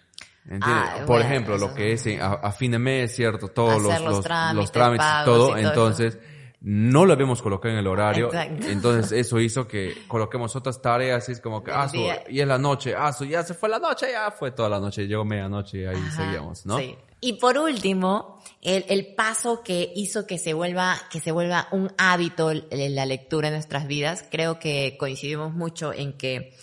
[0.62, 3.48] Ah, Por ejemplo, lo que es a, fin de mes, ¿cierto?
[3.48, 5.56] Todos los, los, trámites, todo.
[5.56, 6.18] entonces,
[6.60, 8.30] no lo habíamos colocado en el horario.
[8.32, 11.88] Entonces, eso hizo que coloquemos otras tareas y es como que, ah,
[12.28, 15.06] y es la noche, ah, ya se fue la noche, ya fue toda la noche,
[15.06, 16.78] llegó medianoche y ahí seguíamos, ¿no?
[16.78, 16.96] Sí.
[17.20, 21.90] Y por último, el, el, paso que hizo que se vuelva, que se vuelva un
[21.98, 26.54] hábito la lectura en nuestras vidas, creo que coincidimos mucho en que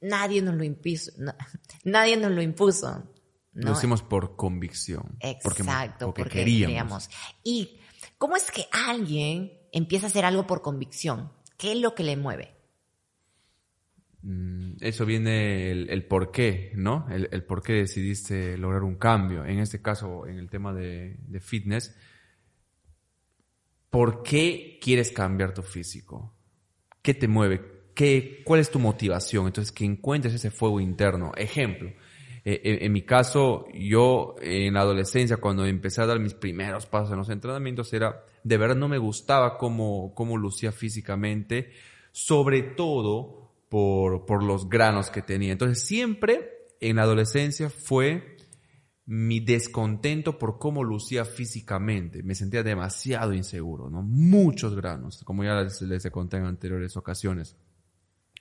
[0.00, 1.10] nadie nos lo impuso.
[1.84, 3.02] nadie nos lo impuso.
[3.54, 5.16] Lo hicimos por convicción.
[5.20, 7.08] Exacto, porque, queríamos.
[7.44, 7.78] ¿Y
[8.24, 11.30] cómo es que alguien empieza a hacer algo por convicción?
[11.58, 12.54] ¿Qué es lo que le mueve?
[14.22, 17.06] Mm, eso viene el, por qué, ¿no?
[17.10, 19.44] El, por qué decidiste lograr un cambio.
[19.44, 21.94] En este caso, en el tema de, de fitness,
[23.90, 26.34] ¿por qué quieres cambiar tu físico?
[27.02, 27.74] ¿Qué te mueve?
[27.94, 29.48] ¿qué, ¿cuál es tu motivación?
[29.48, 31.32] Entonces, que encuentres ese fuego interno.
[31.36, 31.92] Ejemplo,
[32.46, 37.10] eh, en, mi caso, yo en la adolescencia, cuando empecé a dar mis primeros pasos
[37.12, 41.72] en los entrenamientos, era, de verdad no me gustaba cómo, cómo lucía físicamente,
[42.12, 45.52] sobre todo por, por los granos que tenía.
[45.52, 48.36] Entonces, siempre en la adolescencia fue
[49.06, 52.22] mi descontento por cómo lucía físicamente.
[52.22, 54.02] Me sentía demasiado inseguro, ¿no?
[54.02, 57.56] Muchos granos, como ya les, les conté en anteriores ocasiones.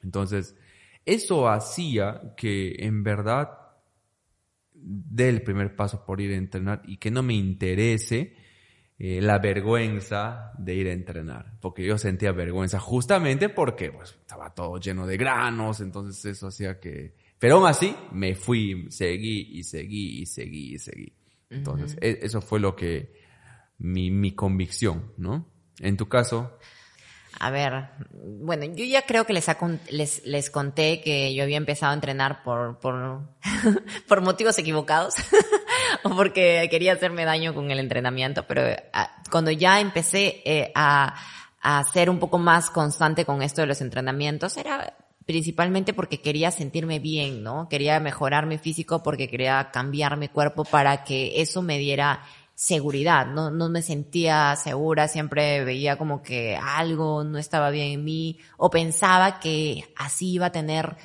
[0.01, 0.55] Entonces,
[1.05, 3.62] eso hacía que en verdad
[4.83, 8.35] dé el primer paso por ir a entrenar y que no me interese
[8.97, 14.53] eh, la vergüenza de ir a entrenar, porque yo sentía vergüenza justamente porque pues, estaba
[14.53, 17.15] todo lleno de granos, entonces eso hacía que...
[17.39, 21.13] Pero aún así me fui, seguí y seguí y seguí y seguí.
[21.49, 23.13] Entonces, e, eso fue lo que
[23.79, 25.51] mi, mi convicción, ¿no?
[25.79, 26.57] En tu caso...
[27.39, 29.47] A ver, bueno, yo ya creo que les,
[29.89, 33.21] les, les conté que yo había empezado a entrenar por, por,
[34.07, 35.15] por motivos equivocados
[36.03, 38.63] o porque quería hacerme daño con el entrenamiento, pero
[38.93, 41.15] ah, cuando ya empecé eh, a,
[41.61, 46.51] a ser un poco más constante con esto de los entrenamientos, era principalmente porque quería
[46.51, 47.67] sentirme bien, ¿no?
[47.69, 52.21] Quería mejorar mi físico porque quería cambiar mi cuerpo para que eso me diera
[52.55, 58.03] seguridad, no, no me sentía segura, siempre veía como que algo no estaba bien en
[58.03, 60.95] mí o pensaba que así iba a tener,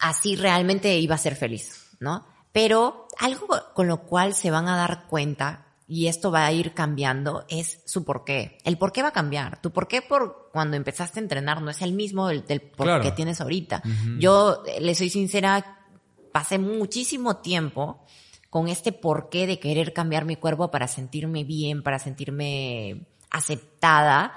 [0.00, 2.26] así realmente iba a ser feliz, ¿no?
[2.52, 6.74] Pero algo con lo cual se van a dar cuenta y esto va a ir
[6.74, 8.58] cambiando es su porqué.
[8.64, 9.60] El por qué va a cambiar.
[9.62, 13.10] Tu porqué por cuando empezaste a entrenar no es el mismo del, del por qué
[13.12, 13.82] tienes ahorita.
[14.18, 15.86] Yo, le soy sincera,
[16.30, 18.04] pasé muchísimo tiempo
[18.50, 24.32] con este porqué de querer cambiar mi cuerpo para sentirme bien, para sentirme aceptada.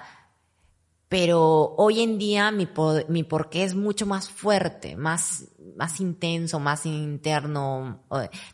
[1.08, 5.46] Pero hoy en día mi, porqué es mucho más fuerte, más,
[5.76, 8.04] más intenso, más interno.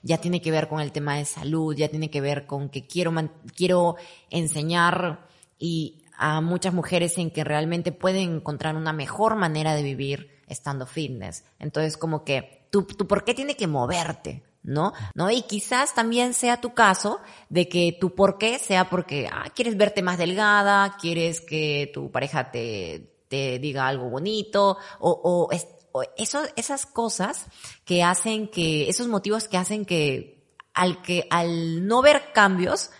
[0.02, 2.88] Ya tiene que ver con el tema de salud, ya tiene que ver con que
[2.88, 3.14] quiero,
[3.56, 3.96] quiero
[4.32, 5.28] enseñar
[5.60, 10.88] y a muchas mujeres en que realmente pueden encontrar una mejor manera de vivir estando
[10.88, 11.44] fitness.
[11.60, 14.44] Entonces como que tu, tu por qué tiene que moverte.
[14.68, 14.94] ¿No?
[15.16, 15.32] ¿No?
[15.32, 19.78] Y quizás también sea tu caso de que tu por qué sea porque ah, quieres
[19.78, 25.50] verte más delgada, quieres que tu pareja te, te diga algo bonito, o,
[25.94, 27.48] o, eso, esas cosas
[27.86, 32.92] que hacen que, esos motivos que hacen que al que, al no ver cambios,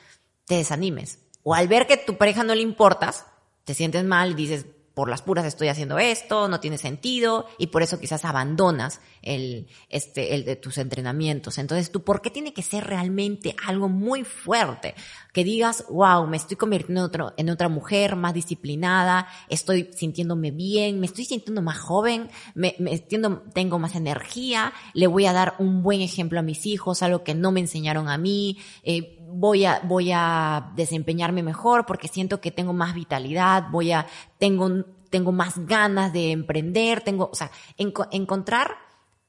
[0.46, 1.20] te desanimes.
[1.44, 3.26] O al ver que tu pareja no le importas,
[3.66, 4.66] te sientes mal y dices,
[4.98, 9.68] por las puras estoy haciendo esto, no tiene sentido y por eso quizás abandonas el,
[9.90, 11.60] este, el de tus entrenamientos.
[11.60, 14.96] Entonces, ¿tú por qué tiene que ser realmente algo muy fuerte?
[15.34, 20.50] Que digas, wow, me estoy convirtiendo en, otro, en otra mujer más disciplinada, estoy sintiéndome
[20.50, 25.54] bien, me estoy sintiendo más joven, me, me tengo más energía, le voy a dar
[25.60, 29.66] un buen ejemplo a mis hijos, algo que no me enseñaron a mí, eh, voy
[29.66, 34.08] a, voy a desempeñarme mejor porque siento que tengo más vitalidad, voy a,
[34.38, 38.76] tengo, tengo más ganas de emprender, tengo, o sea, encontrar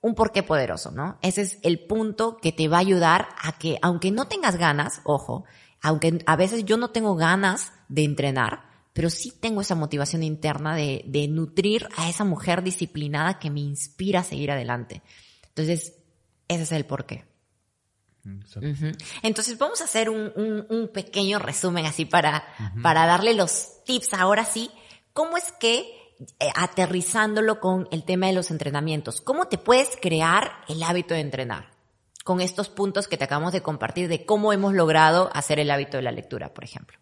[0.00, 1.18] un porqué poderoso, ¿no?
[1.22, 5.00] Ese es el punto que te va a ayudar a que, aunque no tengas ganas,
[5.04, 5.44] ojo,
[5.82, 10.74] aunque a veces yo no tengo ganas de entrenar, pero sí tengo esa motivación interna
[10.74, 15.02] de, de nutrir a esa mujer disciplinada que me inspira a seguir adelante.
[15.48, 15.94] Entonces,
[16.48, 17.27] ese es el porqué.
[19.22, 22.44] Entonces vamos a hacer un, pequeño resumen así para,
[22.82, 24.70] para darle los tips ahora sí.
[25.12, 25.80] ¿Cómo es que,
[26.40, 31.20] eh, aterrizándolo con el tema de los entrenamientos, cómo te puedes crear el hábito de
[31.20, 31.70] entrenar?
[32.24, 35.96] Con estos puntos que te acabamos de compartir de cómo hemos logrado hacer el hábito
[35.96, 36.98] de la lectura, por ejemplo.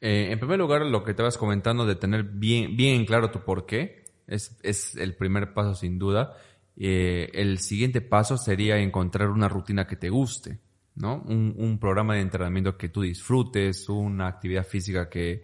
[0.00, 3.40] Eh, en primer lugar, lo que te vas comentando de tener bien, bien claro tu
[3.40, 6.36] por qué es, es el primer paso sin duda.
[6.76, 10.58] Eh, el siguiente paso sería encontrar una rutina que te guste,
[10.96, 11.22] ¿no?
[11.26, 15.42] Un, programa de entrenamiento que tú disfrutes, una actividad física que,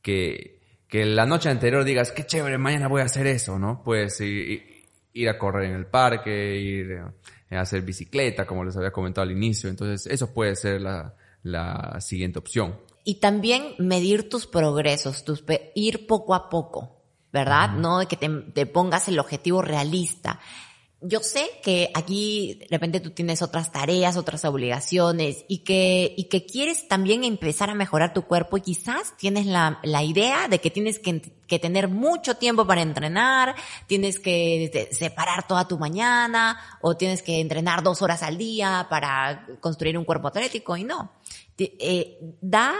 [0.00, 3.82] que, que la noche anterior digas, qué chévere, mañana voy a hacer eso, ¿no?
[3.84, 9.24] Pues ir, a correr en el parque, ir a hacer bicicleta, como les había comentado
[9.24, 9.70] al inicio.
[9.70, 12.76] Entonces, eso puede ser la, la siguiente opción.
[13.04, 17.02] Y también medir tus progresos, tus, ir poco a poco,
[17.32, 17.70] ¿verdad?
[17.70, 20.40] No de que te, te pongas el objetivo realista
[21.02, 26.24] yo sé que aquí de repente tú tienes otras tareas, otras obligaciones y que, y
[26.24, 30.60] que quieres también empezar a mejorar tu cuerpo y quizás tienes la, la idea de
[30.60, 33.54] que tienes que, que, tener mucho tiempo para entrenar,
[33.86, 39.46] tienes que separar toda tu mañana o tienes que entrenar dos horas al día para
[39.60, 41.12] construir un cuerpo atlético y no.
[41.58, 42.74] Eh, da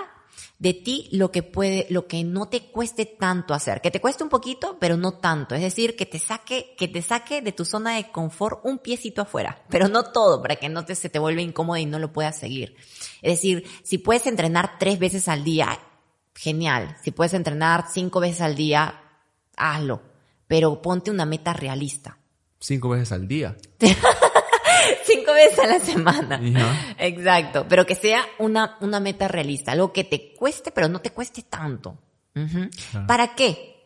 [0.63, 4.23] de ti lo que puede, lo que no te cueste tanto hacer, que te cueste
[4.23, 5.57] un poquito, pero no tanto.
[5.57, 9.23] Es decir, que te saque, que te saque de tu zona de confort un piecito
[9.23, 12.13] afuera, pero no todo, para que no te, se te vuelva incómodo y no lo
[12.13, 12.77] puedas seguir.
[13.23, 15.81] Es decir, si puedes entrenar tres veces al día,
[16.33, 16.97] genial.
[17.03, 19.03] Si puedes entrenar cinco veces al día,
[19.57, 20.01] hazlo.
[20.47, 22.19] Pero ponte una meta realista.
[22.61, 23.57] Cinco veces al día.
[25.05, 26.41] cinco veces a la semana.
[26.99, 27.67] Exacto.
[27.69, 31.43] Pero que sea una, una meta realista, algo que te cueste, pero no te cueste
[31.43, 31.99] tanto.
[33.07, 33.77] ¿Para qué?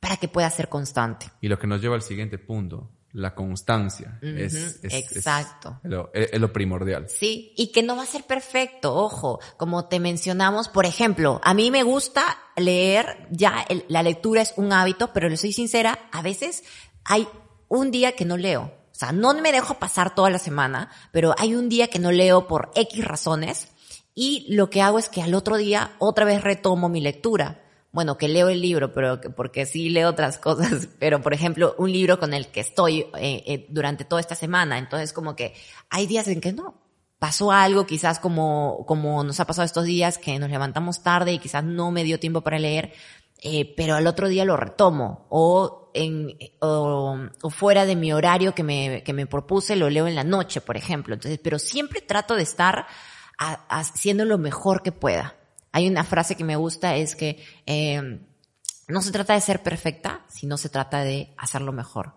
[0.00, 1.26] Para que pueda ser constante.
[1.40, 4.18] Y lo que nos lleva al siguiente punto, la constancia.
[4.22, 5.80] es, Exacto.
[6.12, 7.08] Es lo, primordial.
[7.08, 11.54] Sí, y que no va a ser perfecto, ojo, como te mencionamos, por ejemplo, a
[11.54, 12.22] mí me gusta
[12.56, 16.64] leer, ya la lectura es un hábito, pero le soy sincera, a veces
[17.04, 17.26] hay
[17.68, 18.79] un día que no leo.
[19.00, 22.12] O sea, no me dejo pasar toda la semana, pero hay un día que no
[22.12, 23.68] leo por X razones
[24.14, 27.62] y lo que hago es que al otro día otra vez retomo mi lectura.
[27.92, 31.90] Bueno, que leo el libro, pero porque sí leo otras cosas, pero por ejemplo, un
[31.90, 34.76] libro con el que estoy eh, eh, durante toda esta semana.
[34.76, 35.54] Entonces, como que
[35.88, 36.74] hay días en que no.
[37.18, 41.38] Pasó algo, quizás como, como nos ha pasado estos días, que nos levantamos tarde y
[41.38, 42.92] quizás no me dio tiempo para leer,
[43.40, 45.26] eh, pero al otro día lo retomo.
[45.30, 45.92] O
[47.50, 50.76] fuera de mi horario que me, que me propuse, lo leo en la noche, por
[50.76, 51.14] ejemplo.
[51.14, 52.86] Entonces, pero siempre trato de estar
[53.38, 55.36] haciendo lo mejor que pueda.
[55.72, 58.20] Hay una frase que me gusta, es que eh,
[58.88, 62.14] no se trata de ser perfecta, sino se trata de hacerlo mejor.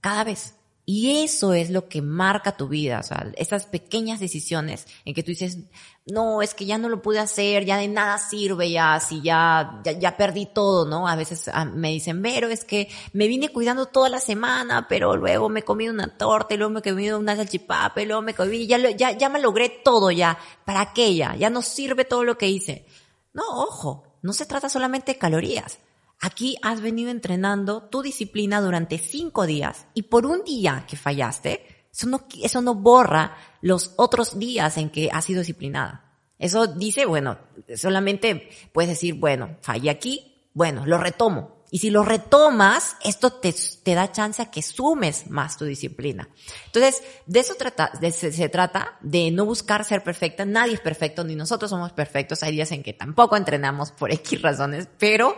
[0.00, 0.56] Cada vez.
[0.86, 5.22] Y eso es lo que marca tu vida, o sea, esas pequeñas decisiones en que
[5.22, 5.56] tú dices,
[6.04, 9.80] no, es que ya no lo pude hacer, ya de nada sirve, ya, si ya,
[9.82, 11.08] ya, perdí todo, ¿no?
[11.08, 15.16] A veces ah, me dicen, pero es que me vine cuidando toda la semana, pero
[15.16, 18.76] luego me comí una torta, y luego me comí una salchipapa, luego me comí, ya,
[18.90, 20.38] ya, ya me logré todo ya.
[20.66, 21.34] ¿Para ya?
[21.36, 22.86] Ya no sirve todo lo que hice.
[23.32, 25.78] No, ojo, no se trata solamente de calorías.
[26.20, 31.86] Aquí has venido entrenando tu disciplina durante cinco días y por un día que fallaste,
[31.92, 36.04] eso no, eso no borra los otros días en que has sido disciplinada.
[36.38, 37.38] Eso dice, bueno,
[37.76, 41.54] solamente puedes decir, bueno, fallé aquí, bueno, lo retomo.
[41.70, 43.52] Y si lo retomas, esto te,
[43.82, 46.28] te da chance a que sumes más tu disciplina.
[46.66, 50.44] Entonces, de eso trata, se, se, trata, de no buscar ser perfecta.
[50.44, 52.44] Nadie es perfecto, ni nosotros somos perfectos.
[52.44, 55.36] Hay días en que tampoco entrenamos por X razones, pero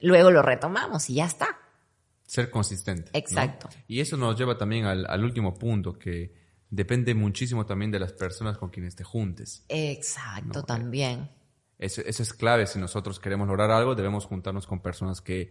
[0.00, 1.58] luego lo retomamos y ya está.
[2.26, 3.10] ser consistente.
[3.12, 3.18] ¿no?
[3.18, 3.68] Exacto.
[3.86, 6.34] Y eso nos lleva también al, al último punto, que
[6.70, 9.64] depende muchísimo también de las personas con quienes te juntes.
[9.68, 11.30] Exacto, No, también.
[11.78, 12.66] Eso, eso es clave.
[12.66, 15.50] Si nosotros queremos lograr algo, debemos juntarnos con personas que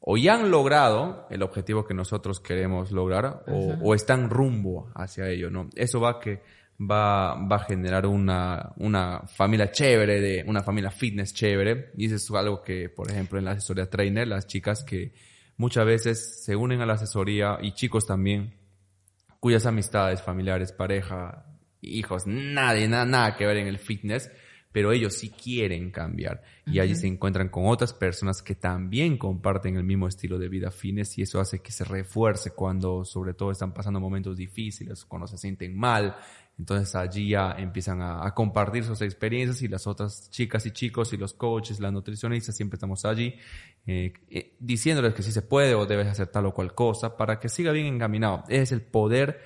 [0.00, 5.28] o ya han logrado el objetivo que nosotros queremos lograr o, o están rumbo hacia
[5.28, 5.68] ello, ¿no?
[5.74, 6.42] Eso va que
[6.80, 11.92] va, va a generar una, una familia chévere, de una familia fitness chévere.
[11.96, 15.12] Y eso es algo que, por ejemplo, en la asesoría trainer, las chicas que
[15.56, 18.54] muchas veces se unen a la asesoría y chicos también,
[19.40, 21.46] cuyas amistades, familiares, pareja,
[21.80, 24.30] hijos, nadie, nada, nada que ver en el fitness,
[24.72, 26.42] pero ellos sí quieren cambiar.
[26.66, 30.70] Y allí se encuentran con otras personas que también comparten el mismo estilo de vida
[30.70, 35.26] fitness y eso hace que se refuerce cuando sobre todo están pasando momentos difíciles, cuando
[35.28, 36.16] se sienten mal.
[36.58, 41.18] Entonces allí ya empiezan a, compartir sus experiencias y las otras chicas y chicos y
[41.18, 43.36] los coaches, las nutricionistas, siempre estamos allí
[43.86, 47.38] eh, eh, diciéndoles que sí se puede o debes hacer tal o cual cosa para
[47.38, 48.44] que siga bien encaminado.
[48.48, 49.40] Es el poder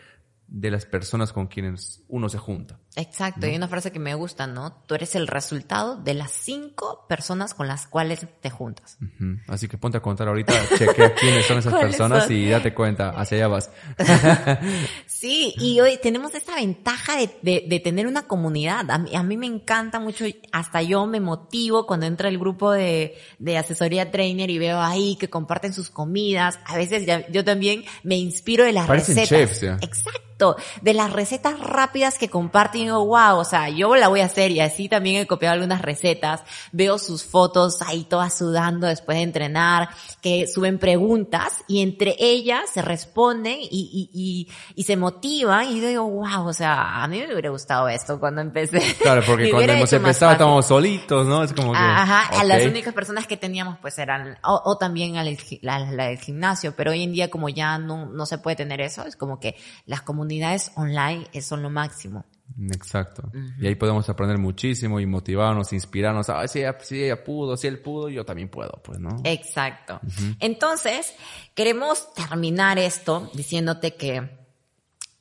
[0.47, 2.79] de las personas con quienes uno se junta.
[2.97, 4.73] Exacto, y una frase que me gusta, ¿no?
[4.87, 8.99] Tú eres el resultado de las cinco personas con las cuales te juntas.
[9.47, 12.33] Así que ponte a contar ahorita, chequea quiénes son esas ¿Cuáles personas son?
[12.33, 13.71] y date cuenta, hacia allá vas.
[15.07, 18.91] Sí, y hoy tenemos esta ventaja de, de- de tener una comunidad.
[18.91, 22.73] A mí, a mí me encanta mucho, hasta yo me motivo cuando entra el grupo
[22.73, 26.59] de, de asesoría trainer y veo ahí que comparten sus comidas.
[26.65, 29.29] A veces ya- yo también me inspiro de las Parecen recetas.
[29.51, 29.75] chefs, ya.
[29.83, 32.80] Exacto, de las recetas rápidas que comparten.
[32.81, 35.55] Y digo, wow, o sea, yo la voy a hacer y así también he copiado
[35.55, 36.43] algunas recetas.
[36.73, 42.63] Veo sus fotos ahí todas sudando después de entrenar, que suben preguntas y entre ellas
[42.73, 47.19] se responden y, y, y, y se motivan y digo, wow, o sea, a mí
[47.19, 48.81] me hubiera gustado esto cuando empecé.
[49.01, 51.43] Claro, porque cuando hemos empezado estábamos solitos, ¿no?
[51.45, 51.79] Es como que...
[51.79, 55.79] Ajá, a las únicas personas que teníamos pues eran, o, o también al, gi- la,
[55.81, 59.05] la del gimnasio, pero hoy en día como ya no, no se puede tener eso,
[59.05, 59.57] es como que
[59.87, 62.25] las comunidades online son lo máximo.
[62.73, 63.31] Exacto.
[63.61, 66.29] Y ahí podemos aprender muchísimo y motivarnos, inspirarnos.
[66.29, 69.17] Ah, si ella, si ella pudo, si él pudo, yo también puedo, pues, ¿no?
[69.25, 70.01] Exacto.
[70.41, 71.15] Entonces,
[71.55, 74.39] queremos terminar esto diciéndote que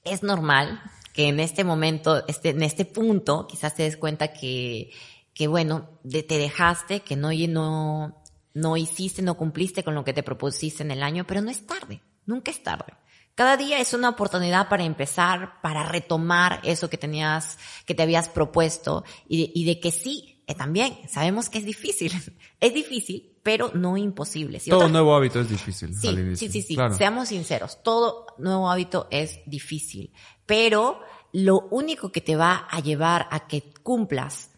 [0.04, 0.82] es normal
[1.14, 4.92] que en este momento, este, en este punto, quizás te des cuenta que,
[5.34, 8.22] que bueno, de- te dejaste, que no, no,
[8.54, 11.66] no hiciste, no cumpliste con lo que te propusiste en el año, pero no es
[11.66, 12.94] tarde, nunca es tarde.
[13.40, 18.28] Cada día es una oportunidad para empezar, para retomar eso que tenías, que te habías
[18.28, 22.12] propuesto y de, y de que sí, eh, también sabemos que es difícil.
[22.60, 24.60] Es difícil, pero no imposible.
[24.60, 26.52] Si Todo otra- nuevo hábito es difícil Sí, al inicio.
[26.52, 26.76] sí, sí, sí.
[26.76, 26.94] Claro.
[26.98, 27.82] Seamos sinceros.
[27.82, 30.12] Todo nuevo hábito es difícil.
[30.46, 31.00] Pero
[31.32, 34.50] lo único que te va a llevar a que cumplas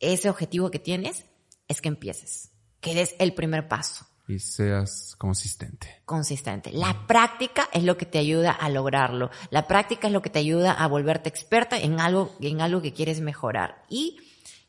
[0.00, 1.24] ese objetivo que tienes
[1.68, 2.50] es que empieces.
[2.80, 4.06] Que des el primer paso.
[4.26, 6.00] Y seas consistente.
[6.06, 6.72] Consistente.
[6.72, 9.30] La práctica es lo que te ayuda a lograrlo.
[9.50, 12.94] La práctica es lo que te ayuda a volverte experta en algo, en algo que
[12.94, 13.84] quieres mejorar.
[13.88, 14.18] Y,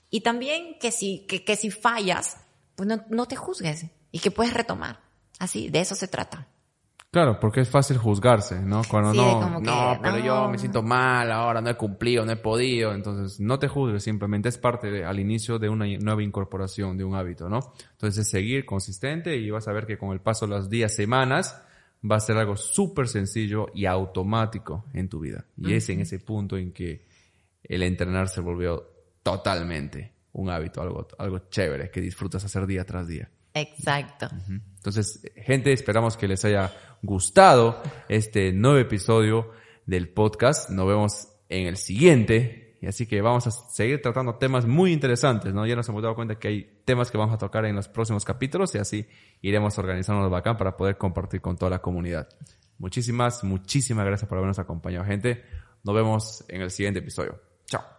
[0.10, 2.38] y también que si, que, que si fallas,
[2.76, 5.00] pues no, no te juzgues y que puedes retomar.
[5.40, 6.48] Así, de eso se trata.
[7.16, 8.82] Claro, porque es fácil juzgarse, ¿no?
[8.92, 12.26] Cuando Sí, no, como que, no, pero yo me siento mal ahora, no he cumplido,
[12.26, 12.94] no he podido.
[12.94, 17.06] Entonces, no te juzgues, simplemente es parte de- al inicio de una nueva incorporación, de
[17.06, 17.72] un hábito, ¿no?
[17.94, 20.94] Entonces, es seguir consistente y vas a ver que con el paso de los días,
[20.94, 21.58] semanas,
[22.04, 25.46] va a ser algo súper sencillo y automático en tu vida.
[25.56, 27.08] Y es en ese punto en que
[27.64, 28.90] el entrenar se volvió
[29.24, 33.30] totalmente un hábito, algo, algo chévere que disfrutas hacer día tras día.
[33.56, 34.28] Exacto.
[34.50, 36.72] Entonces, gente, esperamos que les haya
[37.06, 39.52] gustado este nuevo episodio
[39.86, 40.70] del podcast.
[40.70, 42.78] Nos vemos en el siguiente.
[42.82, 45.66] Y así que vamos a seguir tratando temas muy interesantes, ¿no?
[45.66, 48.26] Ya nos hemos dado cuenta que hay temas que vamos a tocar en los próximos
[48.26, 49.08] capítulos y así
[49.42, 52.30] iremos organizándonos bacán para poder compartir con toda la comunidad.
[52.78, 55.44] Muchísimas, muchísimas gracias por habernos acompañado, gente.
[55.84, 57.40] Nos vemos en el siguiente episodio.
[57.66, 57.95] Chao.